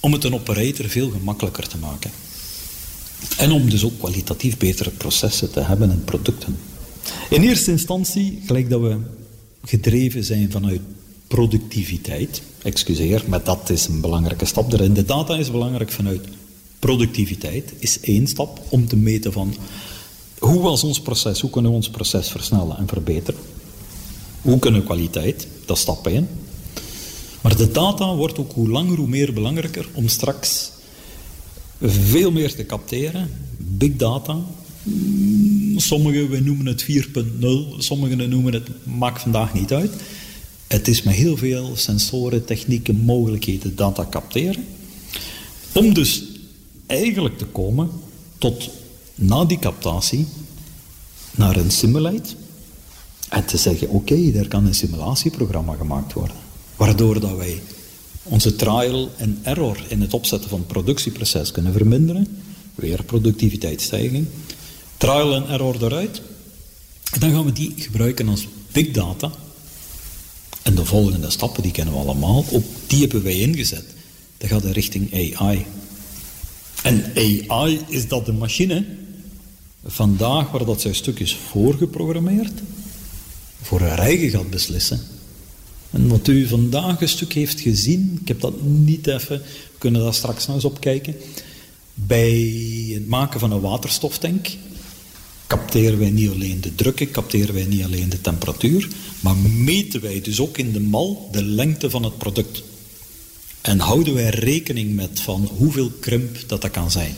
om 0.00 0.12
het 0.12 0.24
een 0.24 0.34
operator 0.34 0.88
veel 0.88 1.10
gemakkelijker 1.10 1.68
te 1.68 1.76
maken. 1.76 2.10
En 3.36 3.52
om 3.52 3.70
dus 3.70 3.84
ook 3.84 3.98
kwalitatief 3.98 4.56
betere 4.56 4.90
processen 4.90 5.52
te 5.52 5.60
hebben 5.60 5.90
en 5.90 6.04
producten. 6.04 6.58
In 7.30 7.42
eerste 7.42 7.70
instantie, 7.70 8.42
gelijk 8.46 8.70
dat 8.70 8.80
we 8.80 8.96
gedreven 9.64 10.24
zijn 10.24 10.50
vanuit 10.50 10.80
productiviteit, 11.26 12.42
excuseer, 12.62 13.24
maar 13.28 13.44
dat 13.44 13.70
is 13.70 13.86
een 13.86 14.00
belangrijke 14.00 14.44
stap. 14.44 14.70
De 14.70 15.04
data 15.04 15.36
is 15.36 15.50
belangrijk 15.50 15.90
vanuit 15.90 16.20
productiviteit, 16.78 17.72
is 17.78 18.00
één 18.00 18.26
stap 18.26 18.60
om 18.68 18.88
te 18.88 18.96
meten 18.96 19.32
van 19.32 19.54
hoe 20.38 20.60
was 20.60 20.84
ons 20.84 21.00
proces, 21.00 21.40
hoe 21.40 21.50
kunnen 21.50 21.70
we 21.70 21.76
ons 21.76 21.90
proces 21.90 22.28
versnellen 22.28 22.78
en 22.78 22.88
verbeteren. 22.88 23.40
Hoe 24.42 24.58
kunnen 24.58 24.80
we 24.80 24.86
kwaliteit, 24.86 25.46
dat 25.66 25.76
is 25.76 25.82
stap 25.82 26.06
één. 26.06 26.28
Maar 27.40 27.56
de 27.56 27.70
data 27.70 28.14
wordt 28.14 28.38
ook 28.38 28.52
hoe 28.52 28.68
langer 28.68 28.96
hoe 28.96 29.08
meer 29.08 29.32
belangrijker 29.32 29.88
om 29.92 30.08
straks 30.08 30.70
veel 31.80 32.30
meer 32.30 32.54
te 32.54 32.66
capteren. 32.66 33.30
Big 33.56 33.96
data. 33.96 34.38
Sommigen 35.76 36.30
we 36.30 36.40
noemen 36.40 36.66
het 36.66 36.84
4.0, 36.84 37.78
sommigen 37.78 38.28
noemen 38.28 38.52
het, 38.52 38.68
maakt 38.82 39.22
vandaag 39.22 39.54
niet 39.54 39.72
uit. 39.72 39.92
Het 40.66 40.88
is 40.88 41.02
met 41.02 41.14
heel 41.14 41.36
veel 41.36 41.76
sensoren, 41.76 42.44
technieken, 42.44 42.96
mogelijkheden 42.96 43.76
data 43.76 44.06
capteren. 44.10 44.64
Om 45.72 45.94
dus 45.94 46.24
eigenlijk 46.86 47.38
te 47.38 47.44
komen 47.44 47.90
tot 48.38 48.70
na 49.14 49.44
die 49.44 49.58
captatie 49.58 50.26
naar 51.30 51.56
een 51.56 51.70
simulate 51.70 52.34
en 53.28 53.44
te 53.44 53.56
zeggen, 53.56 53.88
oké, 53.88 54.12
okay, 54.12 54.34
er 54.34 54.48
kan 54.48 54.66
een 54.66 54.74
simulatieprogramma 54.74 55.74
gemaakt 55.74 56.12
worden. 56.12 56.36
Waardoor 56.76 57.20
dat 57.20 57.36
wij 57.36 57.62
onze 58.28 58.56
trial 58.56 59.10
en 59.16 59.38
error 59.42 59.84
in 59.88 60.00
het 60.00 60.14
opzetten 60.14 60.50
van 60.50 60.58
het 60.58 60.68
productieproces 60.68 61.50
kunnen 61.50 61.72
verminderen. 61.72 62.26
Weer 62.74 63.02
productiviteitsstijging. 63.02 64.26
Trial 64.96 65.34
en 65.34 65.48
error 65.48 65.84
eruit. 65.84 66.22
En 67.12 67.20
dan 67.20 67.30
gaan 67.30 67.44
we 67.44 67.52
die 67.52 67.74
gebruiken 67.76 68.28
als 68.28 68.48
big 68.72 68.90
data. 68.90 69.30
En 70.62 70.74
de 70.74 70.84
volgende 70.84 71.30
stappen, 71.30 71.62
die 71.62 71.72
kennen 71.72 71.94
we 71.94 72.00
allemaal. 72.00 72.44
Ook 72.52 72.64
die 72.86 73.00
hebben 73.00 73.22
wij 73.22 73.38
ingezet. 73.38 73.84
Dat 74.36 74.48
gaat 74.48 74.64
in 74.64 74.70
richting 74.70 75.36
AI. 75.38 75.66
En 76.82 77.12
AI 77.48 77.80
is 77.88 78.08
dat 78.08 78.26
de 78.26 78.32
machine 78.32 78.84
vandaag 79.84 80.50
waar 80.50 80.64
dat 80.64 80.80
zijn 80.80 80.94
stuk 80.94 81.18
is 81.18 81.36
voorgeprogrammeerd, 81.50 82.52
voor 83.62 83.80
haar 83.80 83.98
eigen 83.98 84.30
gaat 84.30 84.50
beslissen. 84.50 85.00
En 85.90 86.08
wat 86.08 86.28
u 86.28 86.46
vandaag 86.46 87.00
een 87.00 87.08
stuk 87.08 87.32
heeft 87.32 87.60
gezien, 87.60 88.18
ik 88.20 88.28
heb 88.28 88.40
dat 88.40 88.62
niet 88.62 89.06
even, 89.06 89.38
we 89.38 89.78
kunnen 89.78 90.02
daar 90.02 90.14
straks 90.14 90.46
nog 90.46 90.56
eens 90.56 90.64
op 90.64 90.80
kijken. 90.80 91.16
Bij 91.94 92.52
het 92.94 93.06
maken 93.06 93.40
van 93.40 93.52
een 93.52 93.60
waterstoftank 93.60 94.48
capteren 95.48 95.98
wij 95.98 96.10
niet 96.10 96.30
alleen 96.30 96.60
de 96.60 96.74
druk, 96.74 97.08
capteren 97.10 97.54
wij 97.54 97.64
niet 97.64 97.84
alleen 97.84 98.08
de 98.08 98.20
temperatuur, 98.20 98.88
maar 99.20 99.36
meten 99.36 100.00
wij 100.00 100.20
dus 100.20 100.40
ook 100.40 100.58
in 100.58 100.72
de 100.72 100.80
mal 100.80 101.28
de 101.32 101.44
lengte 101.44 101.90
van 101.90 102.02
het 102.02 102.18
product. 102.18 102.62
En 103.60 103.78
houden 103.78 104.14
wij 104.14 104.28
rekening 104.28 104.94
met 104.94 105.20
van 105.20 105.50
hoeveel 105.56 105.90
krimp 106.00 106.36
dat 106.46 106.62
dat 106.62 106.70
kan 106.70 106.90
zijn. 106.90 107.16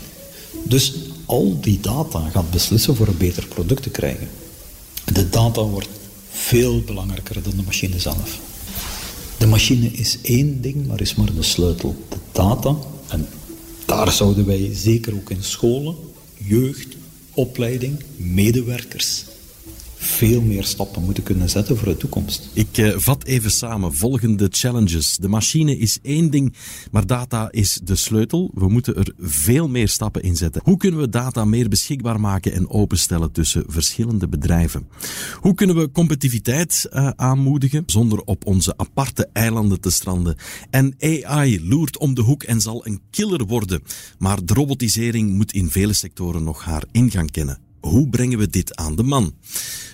Dus 0.65 0.95
al 1.27 1.61
die 1.61 1.81
data 1.81 2.29
gaat 2.29 2.51
beslissen 2.51 2.97
voor 2.97 3.07
een 3.07 3.17
beter 3.17 3.47
product 3.47 3.83
te 3.83 3.91
krijgen. 3.91 4.29
De 5.13 5.29
data 5.29 5.63
wordt 5.63 5.89
veel 6.31 6.81
belangrijker 6.81 7.43
dan 7.43 7.57
de 7.57 7.63
machine 7.63 7.99
zelf. 7.99 8.39
De 9.41 9.47
machine 9.47 9.87
is 9.87 10.19
één 10.23 10.61
ding, 10.61 10.87
maar 10.87 11.01
is 11.01 11.15
maar 11.15 11.35
de 11.35 11.43
sleutel. 11.43 12.05
De 12.09 12.17
data, 12.33 12.77
en 13.09 13.27
daar 13.87 14.13
zouden 14.13 14.47
wij 14.47 14.71
zeker 14.75 15.15
ook 15.15 15.31
in 15.31 15.43
scholen, 15.43 15.97
jeugd, 16.37 16.97
opleiding, 17.35 18.03
medewerkers 18.17 19.25
veel 20.03 20.43
meer 20.43 20.65
stappen 20.65 21.05
moeten 21.05 21.23
kunnen 21.23 21.51
zetten 21.51 21.77
voor 21.77 21.89
de 21.89 21.97
toekomst. 21.97 22.51
Ik 22.53 22.79
uh, 22.79 22.95
vat 22.97 23.25
even 23.25 23.51
samen 23.51 23.95
volgende 23.95 24.47
challenges. 24.51 25.17
De 25.17 25.29
machine 25.29 25.79
is 25.79 25.99
één 26.03 26.31
ding, 26.31 26.55
maar 26.91 27.07
data 27.07 27.49
is 27.51 27.81
de 27.85 27.95
sleutel. 27.97 28.51
We 28.55 28.69
moeten 28.69 28.97
er 28.97 29.13
veel 29.19 29.69
meer 29.69 29.89
stappen 29.89 30.23
in 30.23 30.37
zetten. 30.37 30.61
Hoe 30.65 30.77
kunnen 30.77 31.01
we 31.01 31.09
data 31.09 31.45
meer 31.45 31.69
beschikbaar 31.69 32.21
maken 32.21 32.53
en 32.53 32.71
openstellen 32.71 33.33
tussen 33.33 33.65
verschillende 33.67 34.29
bedrijven? 34.29 34.89
Hoe 35.35 35.55
kunnen 35.55 35.77
we 35.77 35.91
competitiviteit 35.91 36.89
uh, 36.93 37.09
aanmoedigen 37.17 37.83
zonder 37.87 38.21
op 38.21 38.47
onze 38.47 38.75
aparte 38.77 39.29
eilanden 39.33 39.81
te 39.81 39.91
stranden? 39.91 40.37
En 40.71 40.95
AI 40.99 41.69
loert 41.69 41.99
om 41.99 42.15
de 42.15 42.23
hoek 42.23 42.43
en 42.43 42.61
zal 42.61 42.87
een 42.87 43.01
killer 43.11 43.47
worden. 43.47 43.83
Maar 44.19 44.45
de 44.45 44.55
robotisering 44.55 45.33
moet 45.33 45.53
in 45.53 45.71
vele 45.71 45.93
sectoren 45.93 46.45
nog 46.45 46.65
haar 46.65 46.85
ingang 46.93 47.31
kennen. 47.31 47.70
Hoe 47.81 48.09
brengen 48.09 48.39
we 48.39 48.51
dit 48.51 48.77
aan 48.77 48.97
de 48.97 49.03
man? 49.03 49.35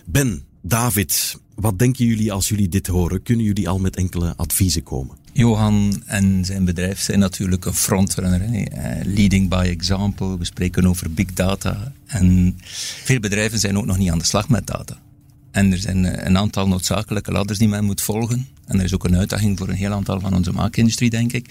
Ben, 0.07 0.43
David, 0.63 1.39
wat 1.55 1.79
denken 1.79 2.07
jullie 2.07 2.33
als 2.33 2.49
jullie 2.49 2.69
dit 2.69 2.87
horen? 2.87 3.23
Kunnen 3.23 3.45
jullie 3.45 3.69
al 3.69 3.79
met 3.79 3.97
enkele 3.97 4.37
adviezen 4.37 4.83
komen? 4.83 5.17
Johan 5.33 6.03
en 6.07 6.45
zijn 6.45 6.65
bedrijf 6.65 7.01
zijn 7.01 7.19
natuurlijk 7.19 7.65
een 7.65 7.75
frontrunner. 7.75 8.43
Uh, 8.43 8.65
leading 9.05 9.49
by 9.49 9.67
example. 9.71 10.39
We 10.39 10.45
spreken 10.45 10.87
over 10.87 11.13
big 11.13 11.33
data. 11.33 11.93
En 12.07 12.59
veel 13.05 13.21
bedrijven 13.21 13.59
zijn 13.59 13.79
ook 13.79 13.87
nog 13.87 13.99
niet 13.99 14.11
aan 14.11 14.19
de 14.19 14.25
slag 14.25 14.49
met 14.49 14.67
data. 14.67 15.01
En 15.57 15.73
er 15.73 15.79
zijn 15.79 16.05
eh, 16.05 16.27
een 16.27 16.39
aantal 16.39 16.69
noodzakelijke 16.69 17.33
ladders 17.33 17.59
die 17.59 17.69
men 17.69 17.85
moet 17.85 18.01
volgen. 18.01 18.47
En 18.67 18.79
er 18.79 18.85
is 18.85 18.95
ook 18.95 19.05
een 19.05 19.17
uitdaging 19.17 19.59
voor 19.59 19.69
een 19.69 19.75
heel 19.75 19.93
aantal 19.93 20.21
van 20.21 20.35
onze 20.35 20.53
maakindustrie, 20.53 21.11
denk 21.11 21.33
ik. 21.33 21.47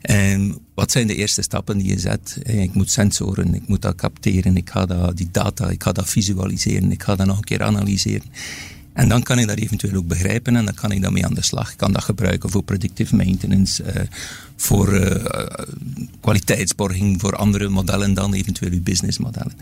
En 0.00 0.58
wat 0.74 0.90
zijn 0.90 1.06
de 1.06 1.14
eerste 1.14 1.42
stappen 1.42 1.78
die 1.78 1.88
je 1.88 1.98
zet? 1.98 2.38
Eh, 2.42 2.62
ik 2.62 2.74
moet 2.74 2.90
sensoren, 2.90 3.54
ik 3.54 3.68
moet 3.68 3.82
dat 3.82 3.94
capteren, 3.94 4.56
ik 4.56 4.70
ga 4.70 4.86
dat, 4.86 5.16
die 5.16 5.28
data, 5.32 5.70
ik 5.70 5.82
ga 5.82 5.92
dat 5.92 6.08
visualiseren, 6.08 6.92
ik 6.92 7.02
ga 7.02 7.16
dat 7.16 7.26
nog 7.26 7.36
een 7.36 7.44
keer 7.44 7.62
analyseren. 7.62 8.26
En 8.92 9.08
dan 9.08 9.22
kan 9.22 9.38
ik 9.38 9.46
dat 9.46 9.58
eventueel 9.58 9.96
ook 9.96 10.06
begrijpen 10.06 10.56
en 10.56 10.64
dan 10.64 10.74
kan 10.74 10.92
ik 10.92 11.02
daarmee 11.02 11.26
aan 11.26 11.34
de 11.34 11.44
slag. 11.44 11.70
Ik 11.70 11.76
kan 11.76 11.92
dat 11.92 12.04
gebruiken 12.04 12.50
voor 12.50 12.62
predictive 12.62 13.16
maintenance, 13.16 13.82
uh, 13.82 14.02
voor 14.56 14.88
kwaliteitsborging, 16.20 17.20
voor 17.20 17.36
andere 17.36 17.68
modellen 17.68 18.14
dan 18.14 18.34
eventueel 18.34 18.72
uw 18.72 18.82
businessmodellen. 18.82 19.52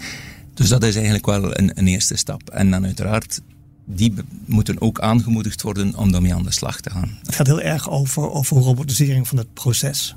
Dus 0.55 0.69
dat 0.69 0.85
is 0.85 0.95
eigenlijk 0.95 1.27
wel 1.27 1.59
een, 1.59 1.79
een 1.79 1.87
eerste 1.87 2.17
stap. 2.17 2.51
En 2.51 2.71
dan 2.71 2.85
uiteraard 2.85 3.41
die 3.87 4.15
moeten 4.45 4.81
ook 4.81 5.01
aangemoedigd 5.01 5.63
worden 5.63 5.97
om 5.97 6.13
daarmee 6.13 6.35
aan 6.35 6.43
de 6.43 6.53
slag 6.53 6.81
te 6.81 6.91
gaan. 6.91 7.19
Het 7.23 7.35
gaat 7.35 7.47
heel 7.47 7.61
erg 7.61 7.91
over, 7.91 8.31
over 8.31 8.57
robotisering 8.57 9.29
van 9.29 9.39
het 9.39 9.53
proces. 9.53 10.17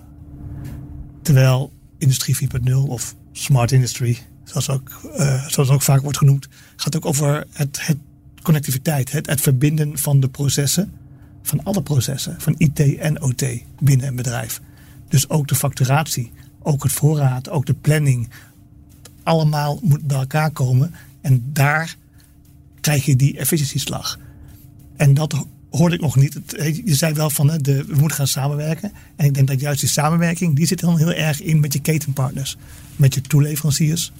Terwijl 1.21 1.71
Industrie 1.97 2.37
4.0 2.67 2.73
of 2.73 3.15
Smart 3.31 3.71
Industry, 3.71 4.17
zoals 4.43 4.69
ook, 4.69 5.01
uh, 5.17 5.47
zoals 5.47 5.69
ook 5.69 5.81
vaak 5.81 6.01
wordt 6.01 6.17
genoemd, 6.17 6.47
gaat 6.75 6.95
ook 6.95 7.05
over 7.05 7.45
het, 7.51 7.85
het 7.85 7.97
connectiviteit, 8.41 9.11
het, 9.11 9.25
het 9.25 9.41
verbinden 9.41 9.97
van 9.97 10.19
de 10.19 10.29
processen, 10.29 10.91
van 11.41 11.63
alle 11.63 11.81
processen, 11.81 12.35
van 12.41 12.55
IT 12.57 12.97
en 12.97 13.21
OT 13.21 13.43
binnen 13.79 14.07
een 14.07 14.15
bedrijf. 14.15 14.61
Dus 15.07 15.29
ook 15.29 15.47
de 15.47 15.55
facturatie, 15.55 16.31
ook 16.59 16.83
het 16.83 16.91
voorraad, 16.91 17.49
ook 17.49 17.65
de 17.65 17.73
planning. 17.73 18.29
Allemaal 19.23 19.79
moet 19.81 20.07
bij 20.07 20.17
elkaar 20.17 20.51
komen 20.51 20.93
en 21.21 21.49
daar 21.53 21.95
krijg 22.81 23.05
je 23.05 23.15
die 23.15 23.37
efficiëntieslag. 23.37 24.19
En 24.97 25.13
dat 25.13 25.45
hoorde 25.69 25.95
ik 25.95 26.01
nog 26.01 26.15
niet. 26.15 26.39
Je 26.85 26.95
zei 26.95 27.13
wel 27.13 27.29
van 27.29 27.47
de, 27.47 27.85
we 27.85 27.95
moeten 27.95 28.17
gaan 28.17 28.27
samenwerken. 28.27 28.91
En 29.15 29.25
ik 29.25 29.33
denk 29.33 29.47
dat 29.47 29.59
juist 29.59 29.79
die 29.79 29.89
samenwerking, 29.89 30.55
die 30.55 30.65
zit 30.65 30.79
dan 30.79 30.97
heel 30.97 31.13
erg 31.13 31.41
in 31.41 31.59
met 31.59 31.73
je 31.73 31.81
ketenpartners. 31.81 32.57
Met 32.95 33.13
je 33.13 33.21
toeleveranciers, 33.21 34.11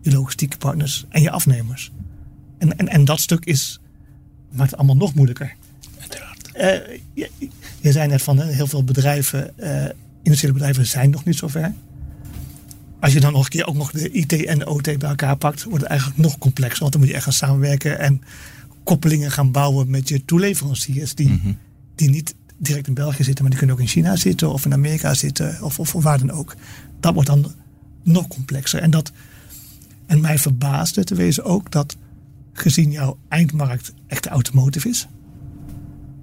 je 0.00 0.12
logistieke 0.12 0.56
partners 0.56 1.04
en 1.08 1.22
je 1.22 1.30
afnemers. 1.30 1.92
En, 2.58 2.76
en, 2.78 2.88
en 2.88 3.04
dat 3.04 3.20
stuk 3.20 3.44
is, 3.44 3.80
maakt 4.50 4.70
het 4.70 4.78
allemaal 4.78 4.96
nog 4.96 5.14
moeilijker. 5.14 5.54
Uiteraard. 6.00 6.50
Uh, 6.54 6.98
je, 7.14 7.30
je, 7.80 7.92
zei 7.92 8.08
net 8.08 8.22
van 8.22 8.40
heel 8.40 8.66
veel 8.66 8.84
bedrijven, 8.84 9.52
uh, 9.56 9.84
industriële 10.22 10.54
bedrijven 10.54 10.86
zijn 10.86 11.10
nog 11.10 11.24
niet 11.24 11.36
zo 11.36 11.48
ver. 11.48 11.74
Als 13.02 13.12
je 13.12 13.20
dan 13.20 13.32
nog 13.32 13.44
een 13.44 13.50
keer 13.50 13.66
ook 13.66 13.74
nog 13.74 13.90
de 13.90 14.10
IT 14.10 14.32
en 14.44 14.58
de 14.58 14.68
OT 14.68 14.82
bij 14.82 15.08
elkaar 15.08 15.36
pakt, 15.36 15.62
wordt 15.64 15.80
het 15.80 15.90
eigenlijk 15.90 16.20
nog 16.20 16.38
complexer. 16.38 16.80
Want 16.80 16.92
dan 16.92 17.00
moet 17.00 17.10
je 17.10 17.16
echt 17.16 17.24
gaan 17.24 17.32
samenwerken 17.32 17.98
en 17.98 18.22
koppelingen 18.84 19.30
gaan 19.30 19.50
bouwen 19.50 19.90
met 19.90 20.08
je 20.08 20.24
toeleveranciers. 20.24 21.14
Die, 21.14 21.28
Mhm. 21.28 21.52
die 21.94 22.10
niet 22.10 22.34
direct 22.58 22.86
in 22.86 22.94
België 22.94 23.24
zitten, 23.24 23.40
maar 23.40 23.50
die 23.50 23.58
kunnen 23.58 23.76
ook 23.76 23.82
in 23.82 23.88
China 23.88 24.16
zitten 24.16 24.52
of 24.52 24.64
in 24.64 24.72
Amerika 24.72 25.14
zitten 25.14 25.58
of, 25.62 25.78
of, 25.78 25.94
of 25.94 26.02
waar 26.02 26.18
dan 26.18 26.30
ook. 26.30 26.54
Dat 27.00 27.14
wordt 27.14 27.28
dan 27.28 27.52
nog 28.02 28.28
complexer. 28.28 28.80
En, 28.80 28.90
dat, 28.90 29.12
en 30.06 30.20
mij 30.20 30.38
verbaasde 30.38 31.04
te 31.04 31.14
wezen 31.14 31.44
ook 31.44 31.70
dat 31.70 31.96
gezien 32.52 32.90
jouw 32.90 33.18
eindmarkt 33.28 33.92
echt 34.06 34.22
de 34.22 34.28
automotive 34.30 34.88
is. 34.88 35.06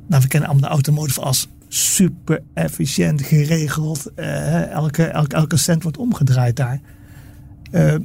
Nou, 0.08 0.22
we 0.22 0.28
kennen 0.28 0.50
allemaal 0.50 0.70
de 0.70 0.76
automotive 0.76 1.22
als 1.22 1.48
super 1.70 2.42
efficiënt, 2.54 3.22
geregeld. 3.22 4.12
eh, 4.16 4.72
elke, 4.72 5.04
elke, 5.04 5.36
elke 5.36 5.58
cent 5.58 5.84
wordt 5.84 5.98
omgedraaid 5.98 6.56
daar. 6.56 6.82
Eh, 7.72 7.96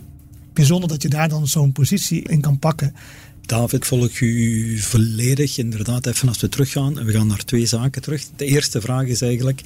bijzonder 0.52 0.88
dat 0.88 1.02
je 1.02 1.08
daar 1.08 1.28
dan 1.28 1.46
zo'n 1.48 1.72
positie 1.72 2.22
in 2.22 2.40
kan 2.40 2.58
pakken. 2.58 2.94
David, 3.40 3.86
volg 3.86 4.20
u 4.20 4.78
volledig. 4.78 5.58
Inderdaad, 5.58 6.06
even 6.06 6.28
als 6.28 6.40
we 6.40 6.48
teruggaan. 6.48 6.98
En 6.98 7.06
we 7.06 7.12
gaan 7.12 7.26
naar 7.26 7.44
twee 7.44 7.66
zaken 7.66 8.02
terug. 8.02 8.24
De 8.36 8.44
eerste 8.44 8.80
vraag 8.80 9.06
is 9.06 9.22
eigenlijk. 9.22 9.60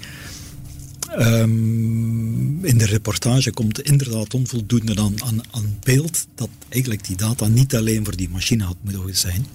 ehm, 1.17 2.65
in 2.65 2.79
de 2.79 2.87
reportage 2.87 3.51
komt 3.51 3.81
inderdaad 3.83 4.35
onvoldoende 4.35 4.97
aan, 5.01 5.23
aan, 5.25 5.41
aan 5.51 5.79
beeld 5.83 6.27
dat 6.35 6.49
eigenlijk 6.69 7.07
die 7.07 7.17
data 7.17 7.47
niet 7.47 7.77
alleen 7.77 8.05
voor 8.05 8.17
die 8.17 8.29
machine 8.29 8.65
had 8.65 8.77
moeten 8.83 9.17
zijn. 9.17 9.47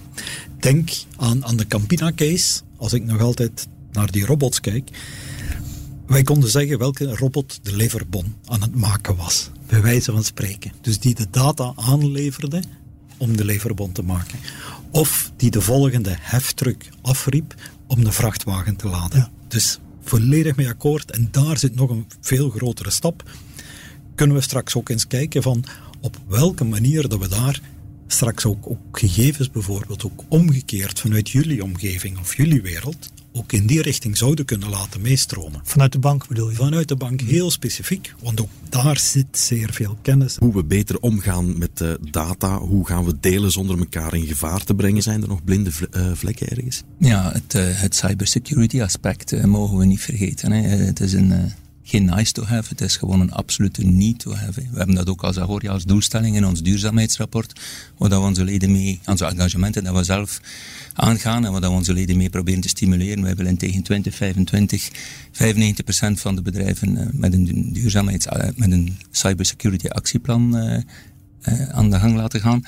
Denk 0.58 0.90
aan, 1.16 1.44
aan 1.44 1.56
de 1.56 1.66
Campina 1.66 2.12
case, 2.12 2.60
als 2.76 2.92
ik 2.92 3.04
nog 3.04 3.20
altijd 3.20 3.66
naar 3.94 4.10
die 4.10 4.26
robots 4.26 4.60
kijk. 4.60 4.90
Wij 6.06 6.22
konden 6.22 6.50
zeggen 6.50 6.78
welke 6.78 7.16
robot 7.16 7.60
de 7.62 7.76
leverbon 7.76 8.34
aan 8.44 8.62
het 8.62 8.74
maken 8.74 9.16
was, 9.16 9.50
bij 9.66 9.82
wijze 9.82 10.12
van 10.12 10.24
spreken. 10.24 10.72
Dus 10.80 10.98
die 10.98 11.14
de 11.14 11.26
data 11.30 11.72
aanleverde 11.76 12.62
om 13.16 13.36
de 13.36 13.44
leverbon 13.44 13.92
te 13.92 14.02
maken. 14.02 14.38
Of 14.90 15.32
die 15.36 15.50
de 15.50 15.60
volgende 15.60 16.16
heftruck 16.20 16.88
afriep 17.02 17.54
om 17.86 18.04
de 18.04 18.12
vrachtwagen 18.12 18.76
te 18.76 18.88
laden. 18.88 19.18
Ja. 19.18 19.30
Dus 19.48 19.78
volledig 20.02 20.56
mee 20.56 20.68
akkoord. 20.68 21.10
En 21.10 21.28
daar 21.30 21.58
zit 21.58 21.74
nog 21.74 21.90
een 21.90 22.06
veel 22.20 22.50
grotere 22.50 22.90
stap. 22.90 23.30
Kunnen 24.14 24.36
we 24.36 24.42
straks 24.42 24.76
ook 24.76 24.88
eens 24.88 25.06
kijken 25.06 25.42
van 25.42 25.64
op 26.00 26.16
welke 26.28 26.64
manier 26.64 27.08
dat 27.08 27.18
we 27.18 27.28
daar 27.28 27.60
straks 28.06 28.44
ook, 28.44 28.70
ook 28.70 28.98
gegevens 28.98 29.50
bijvoorbeeld 29.50 30.04
ook 30.04 30.24
omgekeerd 30.28 31.00
vanuit 31.00 31.30
jullie 31.30 31.62
omgeving 31.62 32.18
of 32.18 32.36
jullie 32.36 32.62
wereld 32.62 33.12
ook 33.36 33.52
in 33.52 33.66
die 33.66 33.82
richting 33.82 34.16
zouden 34.16 34.44
kunnen 34.44 34.68
laten 34.70 35.00
meestromen. 35.00 35.60
Vanuit 35.64 35.92
de 35.92 35.98
bank 35.98 36.28
bedoel 36.28 36.50
je? 36.50 36.56
Vanuit 36.56 36.88
de 36.88 36.96
bank 36.96 37.20
heel 37.20 37.50
specifiek, 37.50 38.14
want 38.22 38.40
ook 38.40 38.48
daar 38.68 38.98
zit 38.98 39.26
zeer 39.38 39.72
veel 39.72 39.96
kennis. 40.02 40.36
Hoe 40.38 40.52
we 40.54 40.64
beter 40.64 40.98
omgaan 41.00 41.58
met 41.58 41.80
eh, 41.80 41.90
data, 42.10 42.58
hoe 42.58 42.86
gaan 42.86 43.04
we 43.04 43.14
delen 43.20 43.50
zonder 43.50 43.78
elkaar 43.78 44.14
in 44.14 44.26
gevaar 44.26 44.64
te 44.64 44.74
brengen? 44.74 45.02
Zijn 45.02 45.22
er 45.22 45.28
nog 45.28 45.44
blinde 45.44 45.72
vle- 45.72 45.88
eh, 45.90 46.10
vlekken 46.14 46.48
ergens? 46.48 46.82
Ja, 46.98 47.32
het, 47.32 47.54
eh, 47.54 47.62
het 47.68 47.94
cybersecurity 47.94 48.82
aspect 48.82 49.46
mogen 49.46 49.76
we 49.78 49.84
niet 49.84 50.00
vergeten. 50.00 50.52
Hè. 50.52 50.60
Het 50.68 51.00
is 51.00 51.12
een, 51.12 51.32
eh, 51.32 51.38
geen 51.86 52.04
nice 52.04 52.32
to 52.32 52.42
have, 52.44 52.68
het 52.68 52.80
is 52.80 52.96
gewoon 52.96 53.20
een 53.20 53.32
absolute 53.32 53.84
need 53.84 54.18
to 54.18 54.34
have. 54.34 54.60
hè. 54.60 54.66
We 54.70 54.76
hebben 54.76 54.94
dat 54.94 55.08
ook 55.08 55.22
als 55.22 55.38
Agoria 55.38 55.70
als 55.72 55.84
doelstelling 55.84 56.36
in 56.36 56.46
ons 56.46 56.62
duurzaamheidsrapport, 56.62 57.60
waar 57.98 58.08
dat 58.08 58.20
we 58.20 58.26
onze 58.26 58.44
leden 58.44 58.72
mee, 58.72 59.00
onze 59.06 59.24
engagementen 59.24 59.84
dat 59.84 59.94
we 59.94 60.04
zelf 60.04 60.40
aangaan 60.92 61.44
en 61.44 61.52
waar 61.52 61.60
dat 61.60 61.70
we 61.70 61.76
onze 61.76 61.92
leden 61.92 62.16
mee 62.16 62.30
proberen 62.30 62.60
te 62.60 62.68
stimuleren. 62.68 63.22
Wij 63.22 63.34
willen 63.34 63.56
tegen 63.56 63.82
2025 63.82 64.90
95% 65.32 66.20
van 66.20 66.34
de 66.34 66.42
bedrijven 66.42 66.96
eh, 66.96 67.06
met 67.12 67.32
een 67.32 67.72
duurzaamheids, 67.72 68.26
eh, 68.26 68.48
met 68.56 68.72
een 68.72 68.96
cybersecurity 69.10 69.86
actieplan 69.86 70.56
eh, 70.56 70.80
eh, 71.40 71.68
aan 71.68 71.90
de 71.90 71.98
gang 71.98 72.16
laten 72.16 72.40
gaan. 72.40 72.62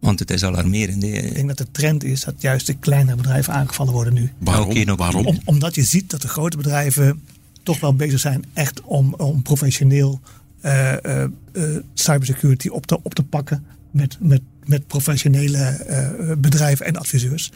Want 0.00 0.18
het 0.18 0.30
is 0.30 0.44
alarmerend. 0.44 1.02
hè. 1.02 1.08
Ik 1.08 1.34
denk 1.34 1.48
dat 1.48 1.58
de 1.58 1.66
trend 1.70 2.04
is 2.04 2.20
dat 2.20 2.34
juist 2.38 2.66
de 2.66 2.74
kleinere 2.74 3.16
bedrijven 3.16 3.52
aangevallen 3.52 3.92
worden 3.92 4.14
nu. 4.14 4.30
Waarom? 4.38 4.96
Waarom? 4.96 5.26
Om, 5.26 5.40
omdat 5.44 5.74
je 5.74 5.82
ziet 5.84 6.10
dat 6.10 6.22
de 6.22 6.28
grote 6.28 6.56
bedrijven 6.56 7.22
toch 7.64 7.80
wel 7.80 7.94
bezig 7.94 8.20
zijn 8.20 8.44
echt 8.52 8.80
om, 8.80 9.14
om 9.14 9.42
professioneel 9.42 10.20
eh, 10.60 11.04
eh, 11.04 11.22
eh, 11.52 11.76
cybersecurity 11.94 12.68
op 12.68 12.86
te, 12.86 13.02
op 13.02 13.14
te 13.14 13.22
pakken 13.22 13.64
met, 13.90 14.16
met, 14.20 14.40
met 14.64 14.86
professionele 14.86 16.36
bedrijven 16.38 16.86
en 16.86 16.96
adviseurs. 16.96 17.52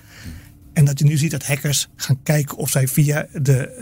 En 0.73 0.85
dat 0.85 0.99
je 0.99 1.05
nu 1.05 1.16
ziet 1.16 1.31
dat 1.31 1.47
hackers 1.47 1.88
gaan 1.97 2.23
kijken 2.23 2.57
of 2.57 2.71
zij 2.71 2.88
via 2.88 3.27
de, 3.33 3.73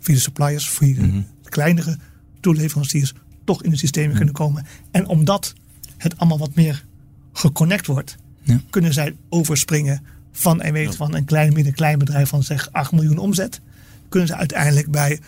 via 0.00 0.14
de 0.14 0.20
suppliers, 0.20 0.68
via 0.68 0.94
de 0.94 1.22
kleinere 1.48 1.98
toeleveranciers, 2.40 3.12
toch 3.44 3.62
in 3.62 3.70
de 3.70 3.76
systemen 3.76 4.16
kunnen 4.16 4.34
komen. 4.34 4.66
En 4.90 5.06
omdat 5.06 5.54
het 5.96 6.18
allemaal 6.18 6.38
wat 6.38 6.54
meer 6.54 6.84
geconnect 7.32 7.86
wordt, 7.86 8.16
Ja. 8.42 8.60
kunnen 8.70 8.92
zij 8.92 9.16
overspringen 9.28 10.02
van 10.32 10.60
en 10.60 10.72
weet 10.72 10.96
van 10.96 11.14
een 11.14 11.24
klein 11.24 11.52
midden 11.52 11.72
klein 11.74 11.98
bedrijf 11.98 12.28
van 12.28 12.42
zeg 12.42 12.72
8 12.72 12.92
miljoen 12.92 13.18
omzet. 13.18 13.60
Kunnen 14.08 14.28
ze 14.28 14.36
uiteindelijk 14.36 14.90
bij 14.90 15.20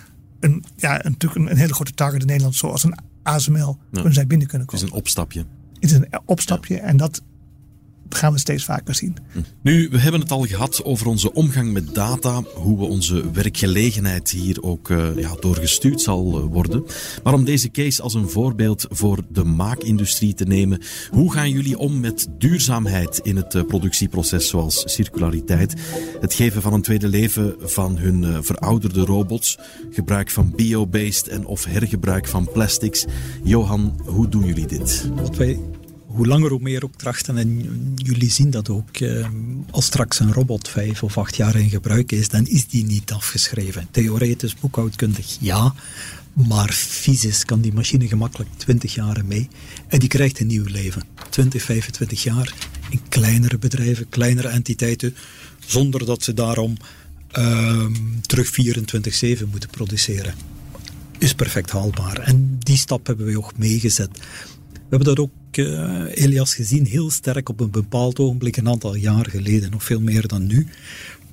een, 0.42 0.64
ja, 0.76 0.92
natuurlijk 0.92 1.34
een, 1.34 1.50
een 1.50 1.56
hele 1.56 1.74
grote 1.74 1.92
target 1.92 2.20
in 2.20 2.26
Nederland, 2.26 2.54
zoals 2.54 2.84
een 2.84 2.94
ASML, 3.22 3.78
kunnen 3.92 4.12
zij 4.12 4.26
binnen 4.26 4.48
kunnen 4.48 4.66
Het 4.66 4.76
is 4.76 4.80
komen. 4.80 4.94
een 4.94 5.00
opstapje. 5.00 5.44
Het 5.74 5.90
is 5.90 5.92
een 5.92 6.08
opstapje 6.24 6.78
en 6.78 6.96
dat 6.96 7.22
gaan 8.14 8.32
we 8.32 8.38
steeds 8.38 8.64
vaker 8.64 8.94
zien. 8.94 9.16
Nu, 9.62 9.88
we 9.90 9.98
hebben 9.98 10.20
het 10.20 10.30
al 10.30 10.42
gehad 10.42 10.84
over 10.84 11.06
onze 11.06 11.32
omgang 11.32 11.72
met 11.72 11.94
data, 11.94 12.42
hoe 12.54 12.78
we 12.78 12.84
onze 12.84 13.30
werkgelegenheid 13.30 14.30
hier 14.30 14.62
ook 14.62 14.90
eh, 14.90 15.16
ja, 15.16 15.34
doorgestuurd 15.40 16.00
zal 16.00 16.38
eh, 16.38 16.44
worden. 16.44 16.84
Maar 17.22 17.34
om 17.34 17.44
deze 17.44 17.70
case 17.70 18.02
als 18.02 18.14
een 18.14 18.28
voorbeeld 18.28 18.86
voor 18.90 19.18
de 19.28 19.44
maakindustrie 19.44 20.34
te 20.34 20.44
nemen, 20.44 20.80
hoe 21.10 21.32
gaan 21.32 21.50
jullie 21.50 21.78
om 21.78 22.00
met 22.00 22.28
duurzaamheid 22.38 23.20
in 23.22 23.36
het 23.36 23.54
eh, 23.54 23.64
productieproces, 23.64 24.48
zoals 24.48 24.82
circulariteit, 24.84 25.74
het 26.20 26.34
geven 26.34 26.62
van 26.62 26.72
een 26.72 26.82
tweede 26.82 27.08
leven 27.08 27.54
van 27.60 27.96
hun 27.98 28.24
eh, 28.24 28.38
verouderde 28.40 29.00
robots, 29.00 29.58
gebruik 29.90 30.30
van 30.30 30.52
bio-based 30.56 31.28
en 31.28 31.46
of 31.46 31.64
hergebruik 31.64 32.26
van 32.26 32.48
plastics. 32.52 33.04
Johan, 33.42 34.00
hoe 34.04 34.28
doen 34.28 34.44
jullie 34.44 34.66
dit? 34.66 35.08
Wat 35.14 35.36
wij 35.36 35.60
hoe 36.12 36.26
langer 36.26 36.50
hoe 36.50 36.60
meer 36.60 36.84
ook 36.84 36.96
trachten, 36.96 37.36
en 37.36 37.62
jullie 37.96 38.30
zien 38.30 38.50
dat 38.50 38.68
ook, 38.68 38.96
eh, 38.96 39.28
als 39.70 39.84
straks 39.84 40.20
een 40.20 40.32
robot 40.32 40.68
vijf 40.68 41.02
of 41.02 41.18
acht 41.18 41.36
jaar 41.36 41.56
in 41.56 41.70
gebruik 41.70 42.12
is, 42.12 42.28
dan 42.28 42.46
is 42.46 42.66
die 42.66 42.84
niet 42.84 43.12
afgeschreven. 43.12 43.88
Theoretisch, 43.90 44.54
boekhoudkundig, 44.54 45.36
ja. 45.40 45.74
Maar 46.32 46.72
fysisch 46.72 47.44
kan 47.44 47.60
die 47.60 47.72
machine 47.72 48.08
gemakkelijk 48.08 48.50
20 48.56 48.94
jaar 48.94 49.24
mee. 49.24 49.48
En 49.88 49.98
die 49.98 50.08
krijgt 50.08 50.40
een 50.40 50.46
nieuw 50.46 50.64
leven. 50.64 51.02
20, 51.30 51.62
25 51.62 52.22
jaar 52.22 52.54
in 52.90 53.00
kleinere 53.08 53.58
bedrijven, 53.58 54.08
kleinere 54.08 54.48
entiteiten, 54.48 55.14
zonder 55.66 56.06
dat 56.06 56.22
ze 56.22 56.34
daarom 56.34 56.76
ehm, 57.30 57.92
terug 58.20 58.50
24-7 58.50 59.48
moeten 59.50 59.70
produceren. 59.70 60.34
Is 61.18 61.34
perfect 61.34 61.70
haalbaar. 61.70 62.18
En 62.18 62.56
die 62.58 62.76
stap 62.76 63.06
hebben 63.06 63.26
we 63.26 63.38
ook 63.38 63.58
meegezet. 63.58 64.10
We 64.72 64.78
hebben 64.88 65.08
dat 65.08 65.18
ook, 65.18 65.30
eh, 65.58 66.24
Elias, 66.24 66.54
gezien 66.54 66.86
heel 66.86 67.10
sterk 67.10 67.48
op 67.48 67.60
een 67.60 67.70
bepaald 67.70 68.18
ogenblik, 68.18 68.56
een 68.56 68.68
aantal 68.68 68.94
jaar 68.94 69.26
geleden, 69.30 69.70
nog 69.70 69.84
veel 69.84 70.00
meer 70.00 70.26
dan 70.26 70.46
nu. 70.46 70.66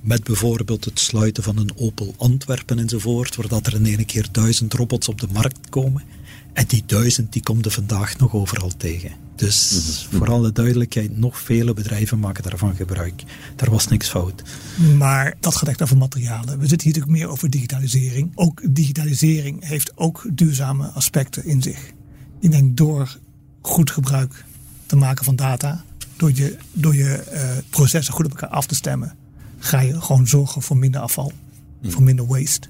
Met 0.00 0.24
bijvoorbeeld 0.24 0.84
het 0.84 0.98
sluiten 0.98 1.42
van 1.42 1.56
een 1.56 1.70
Opel 1.76 2.14
Antwerpen 2.16 2.78
enzovoort, 2.78 3.36
waar 3.36 3.48
dat 3.48 3.66
er 3.66 3.74
in 3.74 3.86
één 3.86 4.04
keer 4.04 4.26
duizend 4.32 4.72
robots 4.72 5.08
op 5.08 5.20
de 5.20 5.28
markt 5.32 5.68
komen. 5.68 6.02
En 6.52 6.64
die 6.66 6.82
duizend, 6.86 7.32
die 7.32 7.42
komt 7.42 7.64
er 7.64 7.70
vandaag 7.70 8.18
nog 8.18 8.34
overal 8.34 8.70
tegen. 8.76 9.10
Dus 9.36 10.08
voor 10.10 10.30
alle 10.30 10.52
duidelijkheid, 10.52 11.18
nog 11.18 11.38
vele 11.38 11.74
bedrijven 11.74 12.18
maken 12.18 12.42
daarvan 12.42 12.74
gebruik. 12.74 13.22
Daar 13.56 13.70
was 13.70 13.88
niks 13.88 14.08
fout. 14.08 14.42
Maar 14.96 15.36
dat 15.40 15.56
gaat 15.56 15.68
echt 15.68 15.82
over 15.82 15.96
materialen. 15.96 16.58
We 16.58 16.66
zitten 16.66 16.88
hier 16.88 16.98
natuurlijk 16.98 17.22
meer 17.22 17.28
over 17.28 17.50
digitalisering. 17.50 18.32
Ook 18.34 18.74
digitalisering 18.74 19.68
heeft 19.68 19.92
ook 19.94 20.26
duurzame 20.32 20.86
aspecten 20.86 21.44
in 21.44 21.62
zich. 21.62 21.92
Ik 22.40 22.50
denk 22.50 22.76
door 22.76 23.18
goed 23.60 23.90
gebruik 23.90 24.44
te 24.86 24.96
maken 24.96 25.24
van 25.24 25.36
data, 25.36 25.84
door 26.16 26.32
je, 26.34 26.56
door 26.72 26.94
je 26.94 27.14
eh, 27.14 27.50
processen 27.70 28.14
goed 28.14 28.24
op 28.24 28.30
elkaar 28.30 28.48
af 28.48 28.66
te 28.66 28.74
stemmen, 28.74 29.16
ga 29.58 29.80
je 29.80 30.00
gewoon 30.00 30.26
zorgen 30.26 30.62
voor 30.62 30.76
minder 30.76 31.00
afval, 31.00 31.32
voor 31.82 32.02
minder 32.02 32.26
waste. 32.26 32.68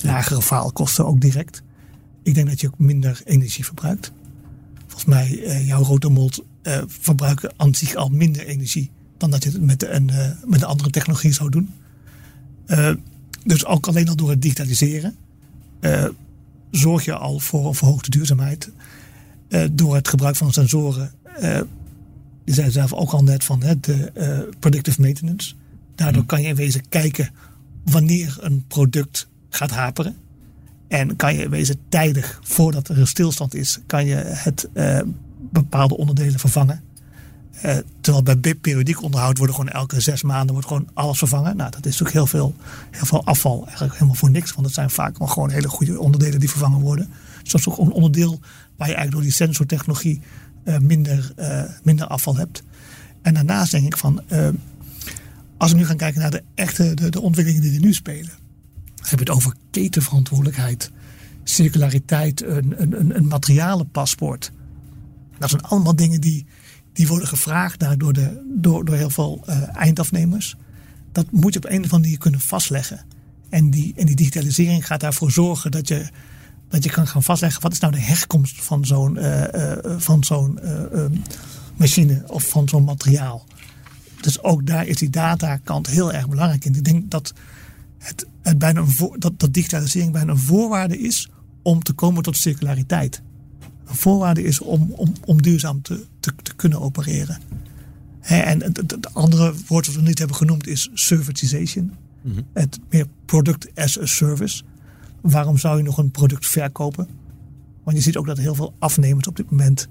Lagere 0.00 0.42
faalkosten 0.42 1.06
ook 1.06 1.20
direct. 1.20 1.62
Ik 2.22 2.34
denk 2.34 2.48
dat 2.48 2.60
je 2.60 2.66
ook 2.66 2.78
minder 2.78 3.20
energie 3.24 3.64
verbruikt. 3.64 4.12
Volgens 4.86 5.04
mij, 5.04 5.42
eh, 5.44 5.66
jouw 5.66 5.82
rotomold 5.82 6.44
eh 6.62 6.82
verbruiken 6.86 7.52
aan 7.56 7.74
zich 7.74 7.94
al 7.94 8.08
minder 8.08 8.46
energie 8.46 8.90
dan 9.16 9.30
dat 9.30 9.42
je 9.42 9.50
het 9.50 9.62
met 9.62 9.82
een, 9.82 10.04
met 10.44 10.60
een 10.60 10.66
andere 10.66 10.90
technologie 10.90 11.32
zou 11.32 11.50
doen. 11.50 11.74
Dus 13.44 13.64
ook 13.64 13.86
alleen 13.86 14.08
al 14.08 14.16
door 14.16 14.30
het 14.30 14.42
digitaliseren 14.42 15.16
zorg 16.70 17.04
je 17.04 17.14
al 17.14 17.38
voor 17.38 17.66
een 17.66 17.74
verhoogde 17.74 18.10
duurzaamheid. 18.10 18.70
Eh, 19.50 19.64
door 19.72 19.94
het 19.94 20.08
gebruik 20.08 20.36
van 20.36 20.52
sensoren. 20.52 21.12
eh 21.22 21.60
je 22.44 22.56
zei 22.56 22.70
zelf 22.70 22.92
ook 22.92 23.10
al 23.10 23.22
net 23.22 23.44
van 23.44 23.62
hè, 23.62 23.80
de 23.80 24.10
eh, 24.14 24.38
predictive 24.58 25.00
maintenance. 25.00 25.54
Daardoor 25.94 26.24
kan 26.24 26.42
je 26.42 26.48
in 26.48 26.54
wezen 26.54 26.88
kijken 26.88 27.30
wanneer 27.84 28.36
een 28.40 28.64
product 28.68 29.28
gaat 29.48 29.70
haperen. 29.70 30.16
En 30.88 31.16
kan 31.16 31.34
je 31.34 31.48
wezen 31.48 31.76
tijdig, 31.88 32.40
voordat 32.42 32.88
er 32.88 32.98
een 32.98 33.06
stilstand 33.06 33.54
is, 33.54 33.78
kan 33.86 34.06
je 34.06 34.14
het 34.14 34.68
uh, 34.74 35.00
bepaalde 35.50 35.96
onderdelen 35.96 36.40
vervangen. 36.40 36.82
Uh, 37.64 37.76
terwijl 38.00 38.38
bij 38.38 38.54
periodiek 38.54 39.02
onderhoud 39.02 39.38
worden 39.38 39.56
gewoon 39.56 39.70
elke 39.70 40.00
zes 40.00 40.22
maanden 40.22 40.52
wordt 40.52 40.68
gewoon 40.68 40.88
alles 40.94 41.18
vervangen. 41.18 41.56
Nou, 41.56 41.70
dat 41.70 41.86
is 41.86 41.98
natuurlijk 41.98 42.12
heel 42.12 42.26
veel, 42.26 42.54
heel 42.90 43.06
veel 43.06 43.24
afval. 43.24 43.62
Eigenlijk 43.64 43.92
helemaal 43.92 44.14
voor 44.14 44.30
niks. 44.30 44.52
Want 44.52 44.66
het 44.66 44.74
zijn 44.74 44.90
vaak 44.90 45.18
wel 45.18 45.28
gewoon 45.28 45.50
hele 45.50 45.68
goede 45.68 46.00
onderdelen 46.00 46.40
die 46.40 46.50
vervangen 46.50 46.80
worden. 46.80 47.08
Dus 47.42 47.52
dat 47.52 47.60
is 47.60 47.68
ook 47.68 47.78
een 47.78 47.92
onderdeel 47.92 48.40
waar 48.76 48.88
je 48.88 48.94
eigenlijk 48.94 49.12
door 49.12 49.22
die 49.22 49.32
sensortechnologie 49.32 50.20
uh, 50.64 50.78
minder, 50.78 51.32
minder 51.82 52.06
afval 52.06 52.36
hebt. 52.36 52.62
En 53.22 53.34
daarnaast 53.34 53.70
denk 53.70 53.86
ik 53.86 53.96
van, 53.96 54.22
als 55.56 55.70
we 55.70 55.76
nu 55.76 55.86
gaan 55.86 55.96
kijken 55.96 56.20
naar 56.20 56.30
de 56.30 56.42
echte 56.54 56.94
de, 56.94 57.10
de 57.10 57.20
ontwikkelingen 57.20 57.62
die 57.62 57.74
er 57.74 57.84
nu 57.86 57.92
spelen 57.92 58.30
heb 59.08 59.18
je 59.18 59.24
het 59.24 59.34
over 59.34 59.54
ketenverantwoordelijkheid, 59.70 60.90
circulariteit, 61.44 62.42
een, 62.44 62.74
een, 62.82 63.16
een 63.16 63.26
materialenpaspoort. 63.26 64.52
Dat 65.38 65.50
zijn 65.50 65.62
allemaal 65.62 65.96
dingen 65.96 66.20
die, 66.20 66.46
die 67.00 67.08
worden 67.08 67.28
gevraagd 67.28 67.78
daar 67.78 67.98
door, 67.98 68.12
de, 68.12 68.52
door, 68.54 68.84
door 68.84 68.96
heel 68.96 69.10
veel 69.10 69.44
uh, 69.48 69.76
eindafnemers. 69.76 70.56
Dat 71.12 71.30
moet 71.30 71.52
je 71.52 71.58
op 71.58 71.64
een 71.64 71.70
of 71.70 71.76
andere 71.76 72.02
manier 72.02 72.18
kunnen 72.18 72.40
vastleggen. 72.40 73.04
En 73.48 73.70
die, 73.70 73.92
en 73.96 74.06
die 74.06 74.16
digitalisering 74.16 74.86
gaat 74.86 75.00
daarvoor 75.00 75.30
zorgen 75.30 75.70
dat 75.70 75.88
je, 75.88 76.08
dat 76.68 76.84
je 76.84 76.90
kan 76.90 77.06
gaan 77.06 77.22
vastleggen 77.22 77.62
wat 77.62 77.72
is 77.72 77.78
nou 77.78 77.92
de 77.92 78.00
herkomst 78.00 78.64
van 78.64 78.84
zo'n 78.84 79.16
uh, 79.16 79.42
uh, 79.54 79.72
van 79.96 80.24
zo'n 80.24 80.58
machine 81.76 82.22
of 82.26 82.48
van 82.48 82.68
zo'n 82.68 82.84
materiaal. 82.84 83.46
Dus 84.20 84.42
ook 84.42 84.66
daar 84.66 84.86
is 84.86 84.96
die 84.96 85.10
datakant 85.10 85.86
heel 85.86 86.12
erg 86.12 86.28
belangrijk 86.28 86.64
in. 86.64 86.74
Ik 86.74 86.84
denk 86.84 87.10
dat 87.10 87.34
het, 87.98 88.26
het 88.42 88.58
bijna 88.58 88.80
een 88.80 89.14
dat, 89.18 89.40
dat 89.40 89.54
digitalisering 89.54 90.12
bijna 90.12 90.32
een 90.32 90.38
voorwaarde 90.38 90.98
is 90.98 91.28
om 91.62 91.82
te 91.82 91.92
komen 91.92 92.22
tot 92.22 92.36
circulariteit. 92.36 93.22
Een 93.86 93.96
voorwaarde 93.96 94.42
is 94.42 94.60
om, 94.60 94.92
om, 94.96 95.12
om 95.24 95.42
duurzaam 95.42 95.82
te, 95.82 96.08
te, 96.20 96.32
te 96.42 96.54
kunnen 96.54 96.80
opereren. 96.80 97.40
en 98.20 98.62
het, 98.62 99.14
andere 99.14 99.54
woord 99.66 99.86
dat 99.86 99.94
we 99.94 100.00
niet 100.00 100.18
hebben 100.18 100.36
genoemd 100.36 100.66
is 100.66 100.90
servitization. 100.94 101.92
Mhm. 102.22 102.40
Het 102.52 102.78
meer 102.90 103.06
product 103.24 103.68
as 103.74 104.00
a 104.00 104.06
service. 104.06 104.62
Waarom 105.20 105.58
zou 105.58 105.76
je 105.76 105.82
nog 105.82 105.98
een 105.98 106.10
product 106.10 106.46
verkopen? 106.46 107.08
Want 107.84 107.96
je 107.96 108.02
ziet 108.02 108.16
ook 108.16 108.26
dat 108.26 108.38
heel 108.38 108.54
veel 108.54 108.74
afnemers 108.78 109.26
op 109.26 109.36
dit 109.36 109.50
moment 109.50 109.88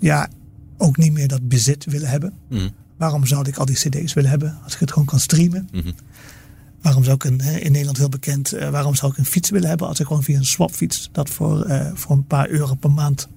ja, 0.00 0.28
ook 0.76 0.96
niet 0.96 1.12
meer 1.12 1.28
dat 1.28 1.48
bezit 1.48 1.84
willen 1.84 2.08
hebben. 2.08 2.32
Mhm. 2.48 2.68
Waarom 2.96 3.26
zou 3.26 3.48
ik 3.48 3.56
al 3.56 3.64
die 3.64 3.76
cd's 3.76 4.12
willen 4.12 4.30
hebben 4.30 4.58
als 4.64 4.74
ik 4.74 4.80
het 4.80 4.92
gewoon 4.92 5.08
kan 5.08 5.20
streamen? 5.20 5.68
Mhm. 5.72 5.90
Waarom 6.82 7.04
zou 7.04 7.14
ik 7.14 7.24
een, 7.24 7.40
in 7.40 7.72
Nederland 7.72 7.96
heel 7.96 8.08
bekend, 8.08 8.54
uh, 8.54 8.70
waarom 8.70 8.94
zou 8.94 9.12
ik 9.12 9.18
een 9.18 9.24
fiets 9.24 9.50
willen 9.50 9.68
hebben 9.68 9.88
als 9.88 10.00
ik 10.00 10.06
gewoon 10.06 10.22
via 10.22 10.36
een 10.36 10.44
swapfiets 10.44 11.08
dat 11.12 11.30
voor, 11.30 11.66
uh, 11.66 11.90
voor 11.94 12.16
een 12.16 12.26
paar 12.26 12.48
euro 12.48 12.74
per 12.74 12.90
maand 12.90 13.28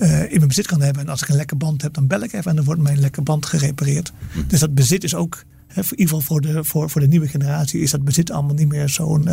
uh, 0.00 0.22
in 0.22 0.36
mijn 0.36 0.48
bezit 0.48 0.66
kan 0.66 0.80
hebben. 0.80 1.02
En 1.02 1.08
als 1.08 1.22
ik 1.22 1.28
een 1.28 1.36
lekke 1.36 1.56
band 1.56 1.82
heb, 1.82 1.94
dan 1.94 2.06
bel 2.06 2.22
ik 2.22 2.32
even 2.32 2.50
en 2.50 2.56
dan 2.56 2.64
wordt 2.64 2.80
mijn 2.80 3.00
lekke 3.00 3.22
band 3.22 3.46
gerepareerd. 3.46 4.12
Hm. 4.32 4.38
Dus 4.46 4.60
dat 4.60 4.74
bezit 4.74 5.04
is 5.04 5.14
ook, 5.14 5.44
hè, 5.66 5.84
voor, 5.84 5.92
in 5.92 5.98
ieder 5.98 6.14
geval 6.14 6.20
voor 6.20 6.40
de, 6.40 6.64
voor, 6.64 6.90
voor 6.90 7.00
de 7.00 7.08
nieuwe 7.08 7.28
generatie, 7.28 7.80
is 7.80 7.90
dat 7.90 8.04
bezit 8.04 8.30
allemaal 8.30 8.54
niet 8.54 8.68
meer 8.68 8.88
zo'n 8.88 9.28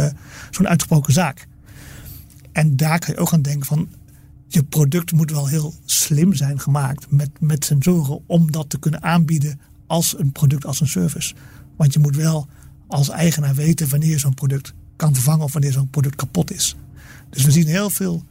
zo'n 0.52 0.68
uitgesproken 0.68 1.14
zaak. 1.14 1.48
En 2.52 2.76
daar 2.76 3.00
kan 3.00 3.14
je 3.14 3.20
ook 3.20 3.34
aan 3.34 3.42
denken 3.42 3.66
van, 3.66 3.90
je 4.48 4.64
product 4.64 5.12
moet 5.12 5.32
wel 5.32 5.48
heel 5.48 5.74
slim 5.86 6.34
zijn 6.34 6.60
gemaakt 6.60 7.12
met, 7.12 7.30
met 7.40 7.66
sensoren 7.66 8.20
om 8.26 8.52
dat 8.52 8.70
te 8.70 8.80
kunnen 8.80 9.04
aanbieden 9.04 9.60
als 9.88 10.20
een 10.20 10.32
product, 10.32 10.66
als 10.66 10.82
een 10.82 10.88
service. 10.88 11.34
Want 11.76 11.94
je 11.94 12.00
moet 12.00 12.16
wel 12.16 12.48
als 12.88 13.10
eigenaar 13.10 13.56
weten 13.56 13.90
wanneer 13.90 14.10
je 14.10 14.18
zo'n 14.18 14.34
product 14.34 14.74
kan 14.96 15.14
vervangen 15.14 15.46
of 15.46 15.54
wanneer 15.54 15.72
zo'n 15.72 15.90
product 15.90 16.16
kapot 16.16 16.52
is. 16.52 16.76
Dus 17.30 17.44
we 17.44 17.52
zien 17.52 17.68
heel 17.68 17.90
veel, 17.90 18.24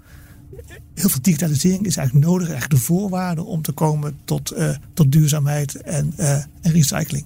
heel 0.95 1.09
veel 1.09 1.23
digitalisering 1.23 1.87
is 1.87 1.97
eigenlijk 1.97 2.27
nodig, 2.27 2.49
eigenlijk 2.49 2.81
de 2.81 2.87
voorwaarde 2.87 3.43
om 3.43 3.63
te 3.63 3.73
komen 3.73 4.19
tot, 4.25 4.53
uh, 4.53 4.77
tot 4.95 5.13
duurzaamheid 5.13 5.75
en, 5.75 6.15
uh, 6.19 6.33
en 6.61 6.73
recycling. 6.73 7.25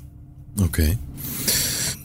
Oké. 0.63 0.97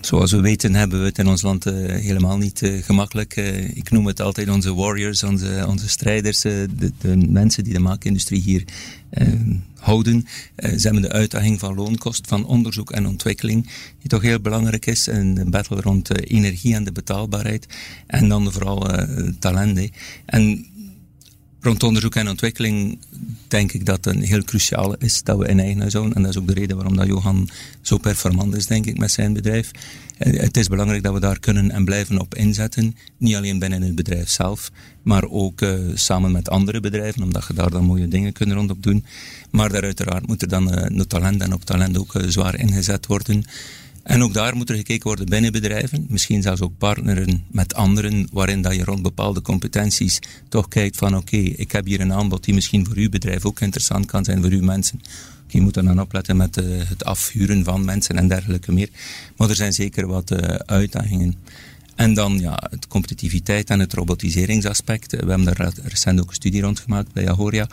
Zoals 0.06 0.32
we 0.32 0.42
weten 0.42 0.76
hebben 0.76 1.00
we 1.00 1.06
het 1.06 1.18
in 1.18 1.28
ons 1.28 1.42
land 1.42 1.66
uh, 1.66 1.74
helemaal 1.74 2.38
niet 2.38 2.62
uh, 2.62 2.84
gemakkelijk. 2.84 3.36
Uh, 3.36 3.78
ik 3.78 3.92
noem 3.92 4.06
het 4.06 4.22
altijd 4.22 4.50
onze 4.50 4.74
warriors, 4.74 5.24
onze, 5.24 5.66
onze 5.68 5.90
strijders, 5.90 6.42
de, 6.42 6.92
de, 7.00 7.18
mensen 7.30 7.64
die 7.64 7.74
de 7.74 7.80
maakindustrie 7.80 8.42
hier 8.42 8.64
houden. 9.76 10.26
ze 10.56 10.80
hebben 10.82 11.02
de 11.02 11.12
uitdaging 11.12 11.60
van 11.60 11.76
loonkost, 11.76 12.28
van 12.28 12.46
onderzoek 12.46 12.92
en 12.92 13.08
ontwikkeling, 13.08 13.70
die 14.00 14.10
toch 14.10 14.22
heel 14.22 14.40
belangrijk 14.40 14.86
is. 14.86 15.08
En 15.08 15.34
de 15.34 15.50
battle 15.50 15.82
rond 15.82 16.28
energie 16.30 16.76
en 16.76 16.84
de 16.84 16.92
betaalbaarheid. 16.92 17.68
En 18.08 18.30
dan 18.30 18.52
vooral 18.52 18.88
talent. 19.40 19.90
En 20.26 20.66
rond 21.66 21.84
onderzoek 21.84 22.16
en 22.16 22.30
ontwikkeling 22.30 23.00
denk 23.48 23.72
ik 23.72 23.86
dat 23.86 24.06
een 24.06 24.22
heel 24.22 24.44
cruciaal 24.44 24.96
is 24.96 25.24
dat 25.24 25.38
we 25.38 25.48
in 25.48 25.60
eigen 25.60 25.80
huis 25.80 25.94
houden. 25.94 26.16
En 26.16 26.22
dat 26.22 26.32
is 26.32 26.38
ook 26.38 26.48
de 26.48 26.54
reden 26.54 26.76
waarom 26.76 26.96
dat 26.96 27.08
Johan 27.08 27.50
zo 27.82 27.98
performant 27.98 28.56
is, 28.56 28.66
denk 28.66 28.86
ik, 28.86 28.98
met 28.98 29.12
zijn 29.12 29.34
bedrijf. 29.34 29.72
Eh, 30.18 30.40
het 30.40 30.58
is 30.58 30.68
belangrijk 30.68 31.04
dat 31.04 31.14
we 31.14 31.20
daar 31.20 31.40
kunnen 31.40 31.72
en 31.72 31.86
blijven 31.86 32.20
op 32.20 32.36
inzetten. 32.36 32.96
Niet 33.18 33.36
alleen 33.36 33.60
binnen 33.60 33.82
het 33.82 33.96
bedrijf 33.96 34.30
zelf, 34.30 34.72
maar 35.02 35.24
ook 35.30 35.62
uh, 35.62 35.80
samen 35.94 36.32
met 36.32 36.50
andere 36.50 36.80
bedrijven, 36.80 37.24
omdat 37.24 37.46
je 37.48 37.54
daar 37.54 37.70
dan 37.70 37.86
mooie 37.86 38.08
dingen 38.08 38.34
kunnen 38.34 38.56
rondop 38.56 38.84
doen. 38.84 39.06
Maar 39.52 39.72
daar 39.72 39.84
uiteraard 39.84 40.28
moet 40.28 40.42
er 40.42 40.48
dan 40.48 40.96
uh, 40.96 41.02
talent 41.02 41.42
en 41.42 41.54
op 41.54 41.66
talent 41.66 41.98
ook 41.98 42.14
zwaar 42.28 42.60
ingezet 42.60 43.06
worden. 43.06 43.44
En 44.06 44.24
ook 44.24 44.34
daar 44.34 44.56
moet 44.56 44.70
er 44.70 44.76
gekeken 44.76 45.08
worden 45.08 45.26
binnen 45.26 45.52
bedrijven, 45.52 46.06
misschien 46.10 46.42
zelfs 46.42 46.62
ook 46.62 46.78
partneren 46.78 47.44
met 47.52 47.74
anderen, 47.74 48.28
waarin 48.32 48.62
dat 48.62 48.76
je 48.76 48.84
rond 48.84 49.02
bepaalde 49.02 49.42
competenties 49.42 50.20
toch 50.50 50.68
kijkt 50.68 50.98
van 50.98 51.16
oké, 51.16 51.38
ik 51.38 51.72
heb 51.72 51.86
hier 51.86 52.00
een 52.00 52.14
aanbod 52.14 52.44
die 52.44 52.54
misschien 52.54 52.86
voor 52.86 52.96
uw 52.96 53.10
bedrijf 53.10 53.46
ook 53.46 53.60
interessant 53.60 54.06
kan 54.06 54.24
zijn, 54.24 54.42
voor 54.42 54.52
uw 54.52 54.64
mensen. 54.64 55.02
Je 55.48 55.62
moet 55.62 55.76
er 55.76 55.84
dan 55.84 56.02
opletten 56.02 56.38
met 56.38 56.58
uh, 56.58 56.84
het 56.88 57.06
afhuren 57.06 57.64
van 57.64 57.86
mensen 57.86 58.18
en 58.18 58.28
dergelijke 58.28 58.72
meer. 58.72 58.90
Maar 59.38 59.50
er 59.50 59.56
zijn 59.56 59.74
zeker 59.74 60.08
wat 60.08 60.32
uh, 60.32 60.38
uitdagingen. 60.66 61.36
En 61.96 62.14
dan 62.14 62.40
ja, 62.40 62.64
het 62.70 62.88
competitiviteit 62.88 63.70
en 63.70 63.80
het 63.80 63.94
robotiseringsaspect. 63.94 65.12
We 65.12 65.18
hebben 65.18 65.44
daar 65.44 65.74
recent 65.84 66.20
ook 66.20 66.28
een 66.30 66.36
studie 66.36 66.62
rond 66.62 66.80
gemaakt 66.80 67.14
bij 67.14 67.30
Ahoria. 67.30 67.68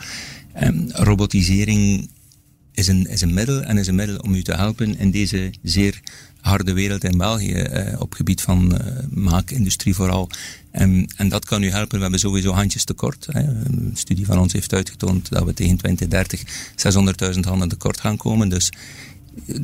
Um, 0.63 0.87
robotisering 0.91 2.09
is 2.73 2.87
een, 2.87 3.07
is 3.07 3.21
een 3.21 3.33
middel 3.33 3.61
en 3.61 3.77
is 3.77 3.87
een 3.87 3.95
middel 3.95 4.17
om 4.17 4.33
u 4.33 4.41
te 4.41 4.53
helpen 4.53 4.97
in 4.97 5.11
deze 5.11 5.51
zeer 5.61 6.01
harde 6.43 6.73
wereld 6.73 7.03
in 7.03 7.17
België, 7.17 7.53
eh, 7.53 8.01
op 8.01 8.13
gebied 8.13 8.41
van 8.41 8.77
eh, 8.77 9.03
maakindustrie 9.09 9.95
vooral. 9.95 10.29
En, 10.71 11.07
en 11.17 11.29
dat 11.29 11.45
kan 11.45 11.63
u 11.63 11.69
helpen. 11.69 11.95
We 11.95 12.01
hebben 12.01 12.19
sowieso 12.19 12.51
handjes 12.51 12.83
tekort. 12.83 13.27
Hè. 13.31 13.41
Een 13.41 13.91
studie 13.93 14.25
van 14.25 14.39
ons 14.39 14.53
heeft 14.53 14.73
uitgetoond 14.73 15.29
dat 15.29 15.43
we 15.43 15.53
tegen 15.53 15.77
2030 15.77 16.43
600.000 17.35 17.39
handen 17.39 17.69
tekort 17.69 17.99
gaan 17.99 18.17
komen. 18.17 18.49
Dus 18.49 18.69
eh, 19.47 19.55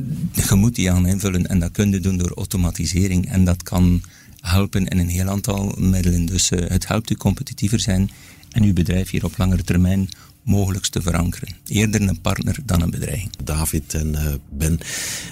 je 0.48 0.54
moet 0.54 0.74
die 0.74 0.90
aan 0.90 1.06
invullen 1.06 1.46
en 1.46 1.58
dat 1.58 1.72
kun 1.72 1.90
je 1.90 2.00
doen 2.00 2.16
door 2.16 2.32
automatisering. 2.32 3.28
En 3.28 3.44
dat 3.44 3.62
kan 3.62 4.02
helpen 4.40 4.86
in 4.86 4.98
een 4.98 5.08
heel 5.08 5.28
aantal 5.28 5.74
middelen. 5.78 6.26
Dus 6.26 6.50
uh, 6.50 6.68
het 6.68 6.88
helpt 6.88 7.10
u 7.10 7.14
competitiever 7.14 7.80
zijn 7.80 8.10
en 8.50 8.62
uw 8.62 8.72
bedrijf 8.72 9.10
hier 9.10 9.24
op 9.24 9.36
langere 9.38 9.64
termijn 9.64 10.08
mogelijkst 10.50 10.92
te 10.92 11.02
verankeren. 11.02 11.48
Eerder 11.66 12.08
een 12.08 12.20
partner 12.20 12.58
dan 12.64 12.82
een 12.82 12.90
bedreiging. 12.90 13.30
David 13.44 13.94
en 13.94 14.08
uh, 14.08 14.34
Ben, 14.50 14.78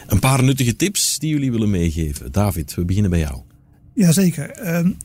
een 0.07 0.19
paar 0.19 0.45
nuttige 0.45 0.77
tips 0.77 1.19
die 1.19 1.31
jullie 1.31 1.51
willen 1.51 1.71
meegeven. 1.71 2.33
David, 2.33 2.75
we 2.75 2.85
beginnen 2.85 3.11
bij 3.11 3.21
jou. 3.21 3.41
Jazeker. 3.93 4.77
Um, 4.77 4.97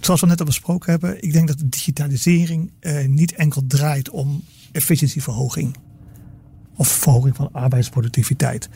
zoals 0.00 0.20
we 0.20 0.26
net 0.26 0.40
al 0.40 0.46
besproken 0.46 0.90
hebben, 0.90 1.22
ik 1.22 1.32
denk 1.32 1.48
dat 1.48 1.58
de 1.58 1.68
digitalisering 1.68 2.70
uh, 2.80 3.06
niet 3.06 3.34
enkel 3.34 3.62
draait 3.66 4.10
om 4.10 4.44
efficiëntieverhoging 4.72 5.76
of 6.76 6.88
verhoging 6.88 7.36
van 7.36 7.52
arbeidsproductiviteit. 7.52 8.68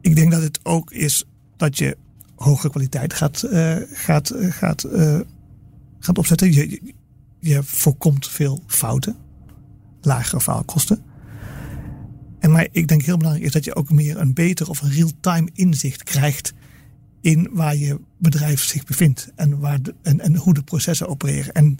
Ik 0.00 0.16
denk 0.16 0.30
dat 0.30 0.42
het 0.42 0.60
ook 0.62 0.92
is 0.92 1.24
dat 1.56 1.78
je 1.78 1.96
hogere 2.34 2.70
kwaliteit 2.70 3.12
gaat, 3.12 3.44
uh, 3.44 3.76
gaat, 3.92 4.32
gaat, 4.36 4.86
gaat 5.98 6.18
opzetten. 6.18 6.52
Je, 6.52 6.80
je 7.40 7.62
voorkomt 7.62 8.28
veel 8.28 8.62
fouten 8.66 9.16
lagere 10.00 10.40
faalkosten. 10.40 11.02
En 12.38 12.50
maar 12.50 12.68
ik 12.70 12.88
denk 12.88 13.02
heel 13.02 13.16
belangrijk 13.16 13.46
is 13.46 13.52
dat 13.52 13.64
je 13.64 13.74
ook 13.74 13.90
meer 13.90 14.18
een 14.18 14.34
beter 14.34 14.68
of 14.68 14.82
een 14.82 14.90
real-time 14.90 15.48
inzicht 15.54 16.02
krijgt 16.02 16.52
in 17.20 17.48
waar 17.52 17.76
je 17.76 18.00
bedrijf 18.18 18.62
zich 18.62 18.84
bevindt 18.84 19.30
en, 19.36 19.58
waar 19.58 19.78
en, 20.02 20.20
en 20.20 20.36
hoe 20.36 20.54
de 20.54 20.62
processen 20.62 21.08
opereren. 21.08 21.54
En 21.54 21.78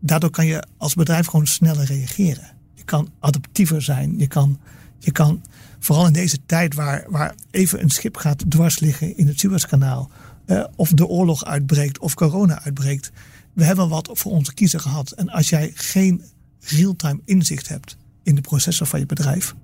daardoor 0.00 0.30
kan 0.30 0.46
je 0.46 0.64
als 0.76 0.94
bedrijf 0.94 1.26
gewoon 1.26 1.46
sneller 1.46 1.84
reageren. 1.84 2.52
Je 2.74 2.84
kan 2.84 3.12
adaptiever 3.18 3.82
zijn. 3.82 4.18
Je 4.18 4.26
kan, 4.26 4.60
je 4.98 5.12
kan 5.12 5.42
vooral 5.78 6.06
in 6.06 6.12
deze 6.12 6.38
tijd 6.46 6.74
waar, 6.74 7.04
waar 7.08 7.34
even 7.50 7.82
een 7.82 7.90
schip 7.90 8.16
gaat 8.16 8.50
dwars 8.50 8.78
liggen 8.78 9.16
in 9.16 9.26
het 9.26 9.40
Suezkanaal. 9.40 10.10
Eh, 10.46 10.64
of 10.76 10.90
de 10.90 11.06
oorlog 11.06 11.44
uitbreekt 11.44 11.98
of 11.98 12.14
corona 12.14 12.62
uitbreekt. 12.62 13.12
We 13.52 13.64
hebben 13.64 13.88
wat 13.88 14.10
voor 14.12 14.32
onze 14.32 14.54
kiezer 14.54 14.80
gehad. 14.80 15.10
En 15.10 15.28
als 15.28 15.48
jij 15.48 15.70
geen 15.74 16.22
real-time 16.66 17.20
inzicht 17.24 17.68
hebt 17.68 17.96
in 18.22 18.34
de 18.34 18.40
processen 18.40 18.86
van 18.86 18.98
je 18.98 19.06
bedrijf, 19.06 19.54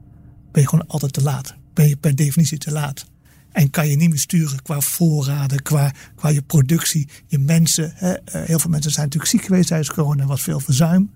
ben 0.53 0.63
je 0.63 0.69
gewoon 0.69 0.87
altijd 0.87 1.13
te 1.13 1.23
laat. 1.23 1.55
Ben 1.75 1.89
je 1.89 1.97
per 1.97 2.17
definitie 2.17 2.59
te 2.59 2.71
laat. 2.71 3.07
En 3.53 3.71
kan 3.71 3.89
je 3.89 3.97
niet 3.97 4.09
meer 4.09 4.19
sturen 4.19 4.63
qua 4.63 4.81
voorraden, 4.81 5.63
qua, 5.63 5.93
qua 6.15 6.29
je 6.29 6.43
productie, 6.43 7.09
je 7.27 7.39
mensen. 7.39 7.93
Hè. 7.95 8.13
Eh, 8.13 8.43
heel 8.47 8.59
veel 8.59 8.71
mensen 8.71 8.91
zijn 8.91 9.05
natuurlijk 9.05 9.33
ziek 9.33 9.45
geweest 9.45 9.69
tijdens 9.69 9.91
corona 9.91 10.27
was 10.27 10.43
veel 10.43 10.61
verzuim. 10.61 11.11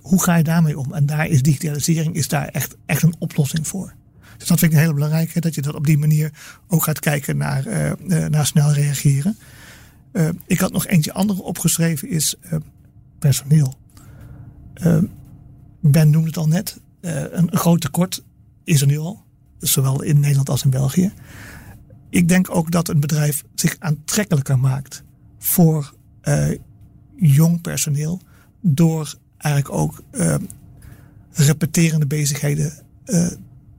Hoe 0.00 0.22
ga 0.22 0.36
je 0.36 0.44
daarmee 0.44 0.78
om? 0.78 0.94
En 0.94 1.06
daar 1.06 1.26
is 1.26 1.42
digitalisering 1.42 2.14
is 2.14 2.28
daar 2.28 2.48
echt, 2.48 2.76
echt 2.86 3.02
een 3.02 3.14
oplossing 3.18 3.66
voor. 3.66 3.94
Dus 4.36 4.48
dat 4.48 4.58
vind 4.58 4.72
ik 4.72 4.76
een 4.76 4.82
hele 4.82 4.94
belangrijke, 4.94 5.40
dat 5.40 5.54
je 5.54 5.62
dat 5.62 5.74
op 5.74 5.86
die 5.86 5.98
manier 5.98 6.32
ook 6.68 6.84
gaat 6.84 6.98
kijken 6.98 7.36
naar, 7.36 7.66
uh, 7.66 8.26
naar 8.26 8.46
snel 8.46 8.72
reageren. 8.72 9.38
Ik 10.46 10.60
had 10.60 10.72
nog 10.72 10.86
eentje 10.86 11.12
andere 11.12 11.42
opgeschreven, 11.42 12.08
is 12.08 12.34
personeel. 13.18 13.78
Ben 15.80 16.10
noemde 16.10 16.26
het 16.26 16.36
al 16.36 16.48
net, 16.48 16.80
een, 17.00 17.52
een 17.52 17.56
groot 17.56 17.80
tekort 17.80 18.24
is 18.64 18.80
er 18.80 18.86
nu 18.86 18.98
al 18.98 19.24
zowel 19.58 20.02
in 20.02 20.20
Nederland 20.20 20.48
als 20.48 20.64
in 20.64 20.70
België. 20.70 21.12
Ik 22.10 22.28
denk 22.28 22.54
ook 22.54 22.70
dat 22.70 22.88
een 22.88 23.00
bedrijf 23.00 23.44
zich 23.54 23.76
aantrekkelijker 23.78 24.58
maakt 24.58 25.02
voor 25.38 25.94
uh, 26.22 26.48
jong 27.16 27.60
personeel 27.60 28.20
door 28.60 29.14
eigenlijk 29.36 29.74
ook 29.74 30.02
repeterende 31.32 32.06
bezigheden 32.06 32.72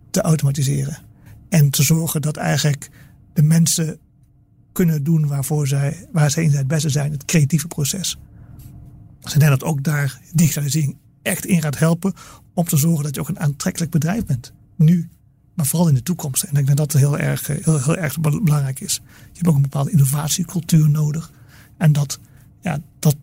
te 0.09 0.21
automatiseren. 0.21 0.97
En 1.49 1.69
te 1.69 1.83
zorgen 1.83 2.21
dat 2.21 2.37
eigenlijk 2.37 2.89
de 3.33 3.43
mensen 3.43 3.99
kunnen 4.71 5.03
doen 5.03 5.27
waarvoor 5.27 5.67
zij, 5.67 6.07
waar 6.11 6.31
zij 6.31 6.43
in 6.43 6.51
het 6.51 6.67
beste 6.67 6.89
zijn, 6.89 7.11
het 7.11 7.25
creatieve 7.25 7.67
proces. 7.67 8.17
Dus 9.21 9.33
ik 9.33 9.39
denk 9.39 9.51
dat 9.51 9.63
ook 9.63 9.83
daar 9.83 10.19
digitalisering 10.33 10.95
echt 11.21 11.45
in 11.45 11.61
gaat 11.61 11.77
helpen 11.77 12.13
om 12.53 12.65
te 12.65 12.77
zorgen 12.77 13.03
dat 13.03 13.15
je 13.15 13.21
ook 13.21 13.29
een 13.29 13.39
aantrekkelijk 13.39 13.91
bedrijf 13.91 14.25
bent. 14.25 14.53
Nu 14.75 15.09
maar 15.53 15.65
vooral 15.65 15.87
in 15.87 15.93
de 15.93 16.03
toekomst. 16.03 16.43
En 16.43 16.49
ik 16.49 16.65
denk 16.65 16.77
dat 16.77 16.77
dat 16.77 17.01
heel 17.01 17.17
erg, 17.17 17.49
eh, 17.49 17.65
heel, 17.65 17.83
heel 17.83 17.97
erg 17.97 18.19
belangrijk 18.19 18.79
is. 18.79 18.93
Je 19.05 19.33
hebt 19.33 19.47
ook 19.47 19.55
een 19.55 19.61
bepaalde 19.61 19.91
innovatiecultuur 19.91 20.89
nodig. 20.89 21.31
En 21.77 21.91
dat, 21.91 22.19
ja, 22.61 22.81
dat, 22.99 23.15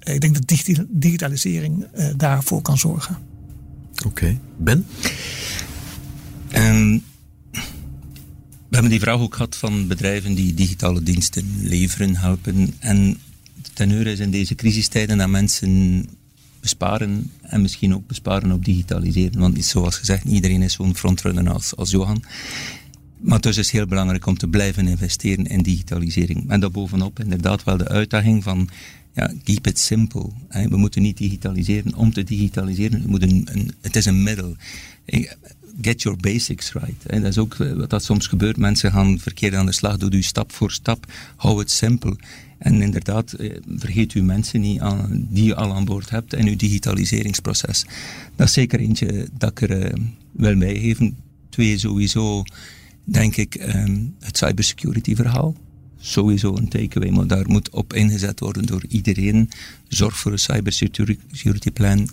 ik 0.00 0.20
denk 0.20 0.34
dat 0.34 0.86
digitalisering 0.88 1.86
uh, 1.94 2.06
daarvoor 2.16 2.62
kan 2.62 2.78
zorgen. 2.78 3.16
Oké. 4.06 4.38
Ben? 4.56 4.86
Um, 6.54 7.04
we 8.68 8.78
hebben 8.78 8.90
die 8.90 9.00
vraag 9.00 9.20
ook 9.20 9.34
gehad 9.34 9.56
van 9.56 9.86
bedrijven 9.86 10.34
die 10.34 10.54
digitale 10.54 11.02
diensten 11.02 11.44
leveren, 11.62 12.16
helpen. 12.16 12.74
En 12.78 13.18
teneur 13.72 14.06
is 14.06 14.18
in 14.18 14.30
deze 14.30 14.54
crisistijden 14.54 15.18
dat 15.18 15.28
mensen 15.28 16.04
besparen 16.60 17.30
en 17.40 17.62
misschien 17.62 17.94
ook 17.94 18.06
besparen 18.06 18.52
op 18.52 18.64
digitaliseren. 18.64 19.40
Want 19.40 19.64
zoals 19.64 19.96
gezegd, 19.96 20.24
iedereen 20.24 20.62
is 20.62 20.72
zo'n 20.72 20.96
frontrunner 20.96 21.50
als, 21.50 21.76
als 21.76 21.90
Johan. 21.90 22.24
Maar 23.18 23.40
dus 23.40 23.56
is 23.56 23.70
heel 23.70 23.86
belangrijk 23.86 24.26
om 24.26 24.38
te 24.38 24.48
blijven 24.48 24.88
investeren 24.88 25.46
in 25.46 25.62
digitalisering. 25.62 26.50
En 26.50 26.60
daarbovenop 26.60 27.20
inderdaad 27.20 27.64
wel 27.64 27.76
de 27.76 27.88
uitdaging 27.88 28.42
van 28.42 28.68
ja, 29.14 29.32
keep 29.44 29.66
it 29.66 29.78
simple. 29.78 30.28
We 30.48 30.76
moeten 30.76 31.02
niet 31.02 31.16
digitaliseren 31.16 31.94
om 31.94 32.12
te 32.12 32.24
digitaliseren. 32.24 33.04
Een, 33.22 33.46
een, 33.52 33.72
het 33.80 33.96
is 33.96 34.04
een 34.04 34.22
middel. 34.22 34.56
Get 35.80 36.02
your 36.02 36.18
basics 36.20 36.72
right. 36.72 37.22
Dat 37.22 37.24
is 37.24 37.38
ook 37.38 37.56
wat 37.56 37.90
dat 37.90 38.04
soms 38.04 38.26
gebeurt. 38.26 38.56
Mensen 38.56 38.92
gaan 38.92 39.18
verkeerd 39.18 39.54
aan 39.54 39.66
de 39.66 39.72
slag. 39.72 39.96
Doe 39.96 40.10
u 40.10 40.22
stap 40.22 40.52
voor 40.52 40.70
stap. 40.70 41.12
Hou 41.36 41.58
het 41.58 41.70
simpel. 41.70 42.16
En 42.62 42.82
inderdaad, 42.82 43.32
eh, 43.32 43.50
vergeet 43.76 44.14
u 44.14 44.22
mensen 44.22 44.60
niet 44.60 44.80
aan, 44.80 45.26
die 45.30 45.44
je 45.44 45.54
al 45.54 45.74
aan 45.74 45.84
boord 45.84 46.10
hebt 46.10 46.34
in 46.34 46.46
uw 46.46 46.56
digitaliseringsproces. 46.56 47.84
Dat 48.36 48.46
is 48.46 48.52
zeker 48.52 48.80
eentje 48.80 49.28
dat 49.38 49.50
ik 49.50 49.60
er 49.60 49.92
uh, 49.92 50.06
wil 50.32 50.56
bijgeven. 50.56 51.16
Twee, 51.48 51.78
sowieso, 51.78 52.42
denk 53.04 53.36
ik, 53.36 53.74
um, 53.74 54.14
het 54.20 54.36
cybersecurity 54.36 55.14
verhaal. 55.14 55.54
Sowieso 56.00 56.56
een 56.56 56.68
takeaway, 56.68 57.10
maar 57.10 57.26
daar 57.26 57.48
moet 57.48 57.70
op 57.70 57.92
ingezet 57.92 58.40
worden 58.40 58.66
door 58.66 58.84
iedereen. 58.88 59.50
Zorg 59.88 60.18
voor 60.18 60.32
een 60.32 60.38
cybersecurity 60.38 61.70
plan 61.70 62.08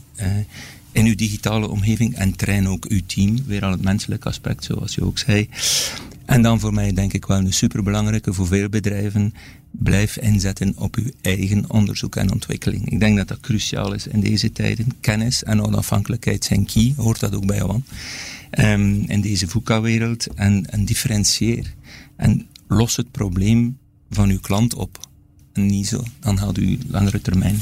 in 0.91 1.05
uw 1.05 1.15
digitale 1.15 1.67
omgeving 1.67 2.15
en 2.15 2.35
train 2.35 2.67
ook 2.67 2.85
uw 2.85 3.01
team. 3.05 3.37
Weer 3.45 3.65
al 3.65 3.71
het 3.71 3.81
menselijke 3.81 4.27
aspect, 4.27 4.63
zoals 4.63 4.95
je 4.95 5.03
ook 5.03 5.17
zei. 5.17 5.49
En 6.25 6.41
dan 6.41 6.59
voor 6.59 6.73
mij 6.73 6.93
denk 6.93 7.13
ik 7.13 7.25
wel 7.25 7.37
een 7.37 7.53
superbelangrijke 7.53 8.33
voor 8.33 8.47
veel 8.47 8.69
bedrijven. 8.69 9.33
Blijf 9.71 10.17
inzetten 10.17 10.73
op 10.77 10.95
uw 10.95 11.11
eigen 11.21 11.69
onderzoek 11.69 12.15
en 12.15 12.31
ontwikkeling. 12.31 12.89
Ik 12.89 12.99
denk 12.99 13.17
dat 13.17 13.27
dat 13.27 13.39
cruciaal 13.39 13.93
is 13.93 14.07
in 14.07 14.19
deze 14.19 14.51
tijden. 14.51 14.87
Kennis 14.99 15.43
en 15.43 15.61
onafhankelijkheid 15.61 16.45
zijn 16.45 16.65
key, 16.65 16.93
hoort 16.97 17.19
dat 17.19 17.35
ook 17.35 17.45
bij 17.45 17.57
jou 17.57 17.71
aan. 17.71 17.85
Um, 18.51 19.03
in 19.07 19.21
deze 19.21 19.47
VUCA-wereld. 19.47 20.27
En, 20.27 20.69
en 20.69 20.85
differentieer. 20.85 21.73
En 22.15 22.47
los 22.67 22.95
het 22.95 23.11
probleem 23.11 23.77
van 24.09 24.29
uw 24.29 24.39
klant 24.39 24.73
op. 24.73 25.07
En 25.53 25.65
niet 25.65 25.87
zo. 25.87 26.03
Dan 26.19 26.37
gaat 26.37 26.57
u 26.57 26.77
langere 26.87 27.21
termijn 27.21 27.61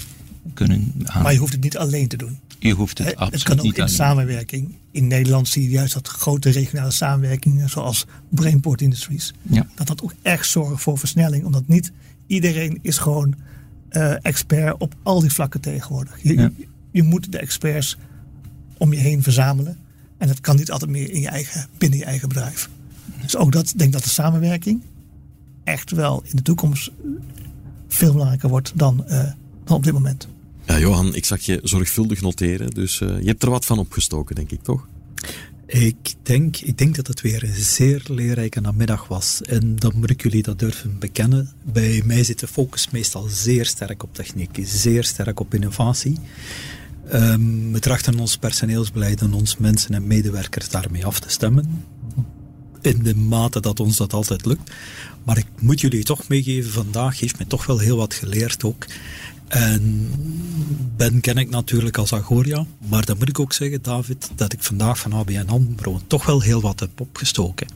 kunnen 0.53 0.93
gaan. 1.03 1.23
Maar 1.23 1.33
je 1.33 1.39
hoeft 1.39 1.53
het 1.53 1.63
niet 1.63 1.77
alleen 1.77 2.07
te 2.07 2.17
doen. 2.17 2.39
Je 2.59 2.73
hoeft 2.73 2.97
het 2.97 3.07
absoluut 3.07 3.33
Het 3.33 3.43
kan 3.43 3.57
ook 3.57 3.63
niet 3.63 3.77
in 3.77 3.89
samenwerking. 3.89 4.75
In 4.91 5.07
Nederland 5.07 5.47
zie 5.47 5.63
je 5.63 5.69
juist 5.69 5.93
dat 5.93 6.07
grote 6.07 6.49
regionale 6.49 6.91
samenwerkingen, 6.91 7.69
zoals 7.69 8.05
Brainport 8.29 8.81
Industries, 8.81 9.33
ja. 9.41 9.67
dat 9.75 9.87
dat 9.87 10.03
ook 10.03 10.13
echt 10.21 10.47
zorgt 10.47 10.81
voor 10.81 10.97
versnelling. 10.97 11.45
Omdat 11.45 11.67
niet 11.67 11.91
iedereen 12.27 12.79
is 12.81 12.97
gewoon 12.97 13.35
uh, 13.91 14.25
expert 14.25 14.77
op 14.77 14.95
al 15.03 15.21
die 15.21 15.33
vlakken 15.33 15.61
tegenwoordig. 15.61 16.19
Je, 16.23 16.33
Ja. 16.33 16.51
je, 16.57 16.67
je 16.91 17.03
moet 17.03 17.31
de 17.31 17.37
experts 17.37 17.97
om 18.77 18.93
je 18.93 18.99
heen 18.99 19.23
verzamelen. 19.23 19.77
En 20.17 20.27
dat 20.27 20.41
kan 20.41 20.55
niet 20.55 20.71
altijd 20.71 20.91
meer 20.91 21.11
in 21.11 21.21
je 21.21 21.29
eigen, 21.29 21.67
binnen 21.77 21.99
je 21.99 22.05
eigen 22.05 22.27
bedrijf. 22.27 22.69
Dus 23.21 23.35
ook 23.35 23.51
dat, 23.51 23.69
ik 23.69 23.77
denk 23.77 23.93
dat 23.93 24.03
de 24.03 24.09
samenwerking 24.09 24.81
echt 25.63 25.91
wel 25.91 26.23
in 26.25 26.35
de 26.35 26.41
toekomst 26.41 26.91
veel 27.87 28.11
belangrijker 28.11 28.49
wordt 28.49 28.71
dan, 28.75 29.05
uh, 29.07 29.23
dan 29.63 29.77
op 29.77 29.83
dit 29.83 29.93
moment. 29.93 30.27
Ja, 30.67 30.79
Johan, 30.79 31.15
ik 31.15 31.25
zag 31.25 31.41
je 31.41 31.59
zorgvuldig 31.63 32.21
noteren, 32.21 32.69
dus 32.69 32.99
uh, 32.99 33.19
je 33.19 33.27
hebt 33.27 33.43
er 33.43 33.49
wat 33.49 33.65
van 33.65 33.79
opgestoken, 33.79 34.35
denk 34.35 34.51
ik, 34.51 34.63
toch? 34.63 34.87
Ik 35.65 36.13
denk, 36.23 36.57
ik 36.57 36.77
denk 36.77 36.95
dat 36.95 37.07
het 37.07 37.21
weer 37.21 37.43
een 37.43 37.55
zeer 37.55 38.03
leerrijke 38.07 38.61
namiddag 38.61 39.07
was. 39.07 39.41
En 39.41 39.75
dan 39.75 39.93
moet 39.95 40.09
ik 40.09 40.23
jullie 40.23 40.43
dat 40.43 40.59
durven 40.59 40.99
bekennen. 40.99 41.51
Bij 41.63 42.01
mij 42.05 42.23
zit 42.23 42.39
de 42.39 42.47
focus 42.47 42.89
meestal 42.89 43.27
zeer 43.27 43.65
sterk 43.65 44.03
op 44.03 44.13
techniek, 44.13 44.59
zeer 44.63 45.03
sterk 45.03 45.39
op 45.39 45.53
innovatie. 45.53 46.17
Um, 47.13 47.71
we 47.71 47.79
trachten 47.79 48.19
ons 48.19 48.37
personeelsbeleid 48.37 49.21
en 49.21 49.33
ons 49.33 49.57
mensen 49.57 49.93
en 49.93 50.07
medewerkers 50.07 50.69
daarmee 50.69 51.05
af 51.05 51.19
te 51.19 51.29
stemmen. 51.29 51.85
In 52.81 53.03
de 53.03 53.15
mate 53.15 53.59
dat 53.59 53.79
ons 53.79 53.97
dat 53.97 54.13
altijd 54.13 54.45
lukt. 54.45 54.71
Maar 55.23 55.37
ik 55.37 55.47
moet 55.59 55.81
jullie 55.81 56.03
toch 56.03 56.27
meegeven, 56.27 56.71
vandaag 56.71 57.19
heeft 57.19 57.37
mij 57.37 57.47
toch 57.47 57.65
wel 57.65 57.79
heel 57.79 57.97
wat 57.97 58.13
geleerd 58.13 58.63
ook. 58.63 58.85
En 59.47 60.09
Ben 60.95 61.21
ken 61.21 61.37
ik 61.37 61.49
natuurlijk 61.49 61.97
als 61.97 62.13
Agoria, 62.13 62.65
maar 62.87 63.05
dan 63.05 63.17
moet 63.17 63.29
ik 63.29 63.39
ook 63.39 63.53
zeggen, 63.53 63.81
David, 63.81 64.29
dat 64.35 64.53
ik 64.53 64.63
vandaag 64.63 64.99
van 64.99 65.13
ABN 65.13 65.47
AMRO 65.47 66.01
toch 66.07 66.25
wel 66.25 66.41
heel 66.41 66.61
wat 66.61 66.79
heb 66.79 66.99
opgestoken. 66.99 67.67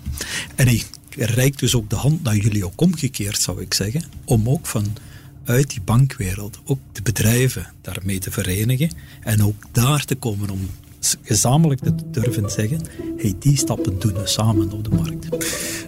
En 0.55 0.67
ik 0.67 0.89
reik 1.15 1.59
dus 1.59 1.75
ook 1.75 1.89
de 1.89 1.95
hand 1.95 2.23
naar 2.23 2.35
jullie 2.35 2.65
ook 2.65 2.81
omgekeerd, 2.81 3.41
zou 3.41 3.61
ik 3.61 3.73
zeggen, 3.73 4.03
om 4.25 4.49
ook 4.49 4.67
van 4.67 4.85
uit 5.43 5.69
die 5.69 5.81
bankwereld 5.81 6.59
ook 6.65 6.79
de 6.91 7.01
bedrijven 7.01 7.73
daarmee 7.81 8.19
te 8.19 8.31
verenigen 8.31 8.91
en 9.21 9.43
ook 9.43 9.63
daar 9.71 10.05
te 10.05 10.15
komen 10.15 10.49
om 10.49 10.69
gezamenlijk 11.21 11.81
te 11.81 11.95
durven 12.11 12.51
zeggen, 12.51 12.81
hey, 13.17 13.35
die 13.39 13.57
stappen 13.57 13.99
doen 13.99 14.13
we 14.13 14.27
samen 14.27 14.71
op 14.71 14.83
de 14.83 14.89
markt. 14.89 15.27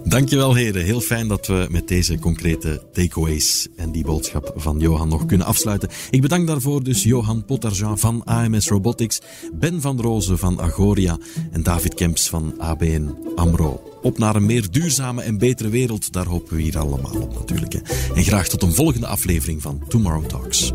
Dankjewel 0.03 0.53
heren, 0.53 0.83
heel 0.83 1.01
fijn 1.01 1.27
dat 1.27 1.47
we 1.47 1.67
met 1.69 1.87
deze 1.87 2.19
concrete 2.19 2.81
takeaways 2.93 3.67
en 3.75 3.91
die 3.91 4.03
boodschap 4.03 4.53
van 4.55 4.79
Johan 4.79 5.07
nog 5.07 5.25
kunnen 5.25 5.47
afsluiten. 5.47 5.89
Ik 6.09 6.21
bedank 6.21 6.47
daarvoor 6.47 6.83
dus 6.83 7.03
Johan 7.03 7.45
Potarjan 7.45 7.99
van 7.99 8.23
AMS 8.23 8.67
Robotics, 8.67 9.21
Ben 9.53 9.81
van 9.81 10.01
Rozen 10.01 10.37
van 10.37 10.61
Agoria 10.61 11.17
en 11.51 11.63
David 11.63 11.93
Kemps 11.93 12.29
van 12.29 12.53
ABN 12.57 13.15
AMRO. 13.35 13.81
Op 14.01 14.17
naar 14.17 14.35
een 14.35 14.45
meer 14.45 14.71
duurzame 14.71 15.21
en 15.21 15.37
betere 15.37 15.69
wereld, 15.69 16.11
daar 16.11 16.25
hopen 16.25 16.55
we 16.55 16.61
hier 16.61 16.77
allemaal 16.77 17.21
op 17.21 17.33
natuurlijk. 17.33 17.73
Hè. 17.73 17.79
En 18.15 18.23
graag 18.23 18.47
tot 18.47 18.63
een 18.63 18.73
volgende 18.73 19.07
aflevering 19.07 19.61
van 19.61 19.81
Tomorrow 19.87 20.25
Talks. 20.25 20.73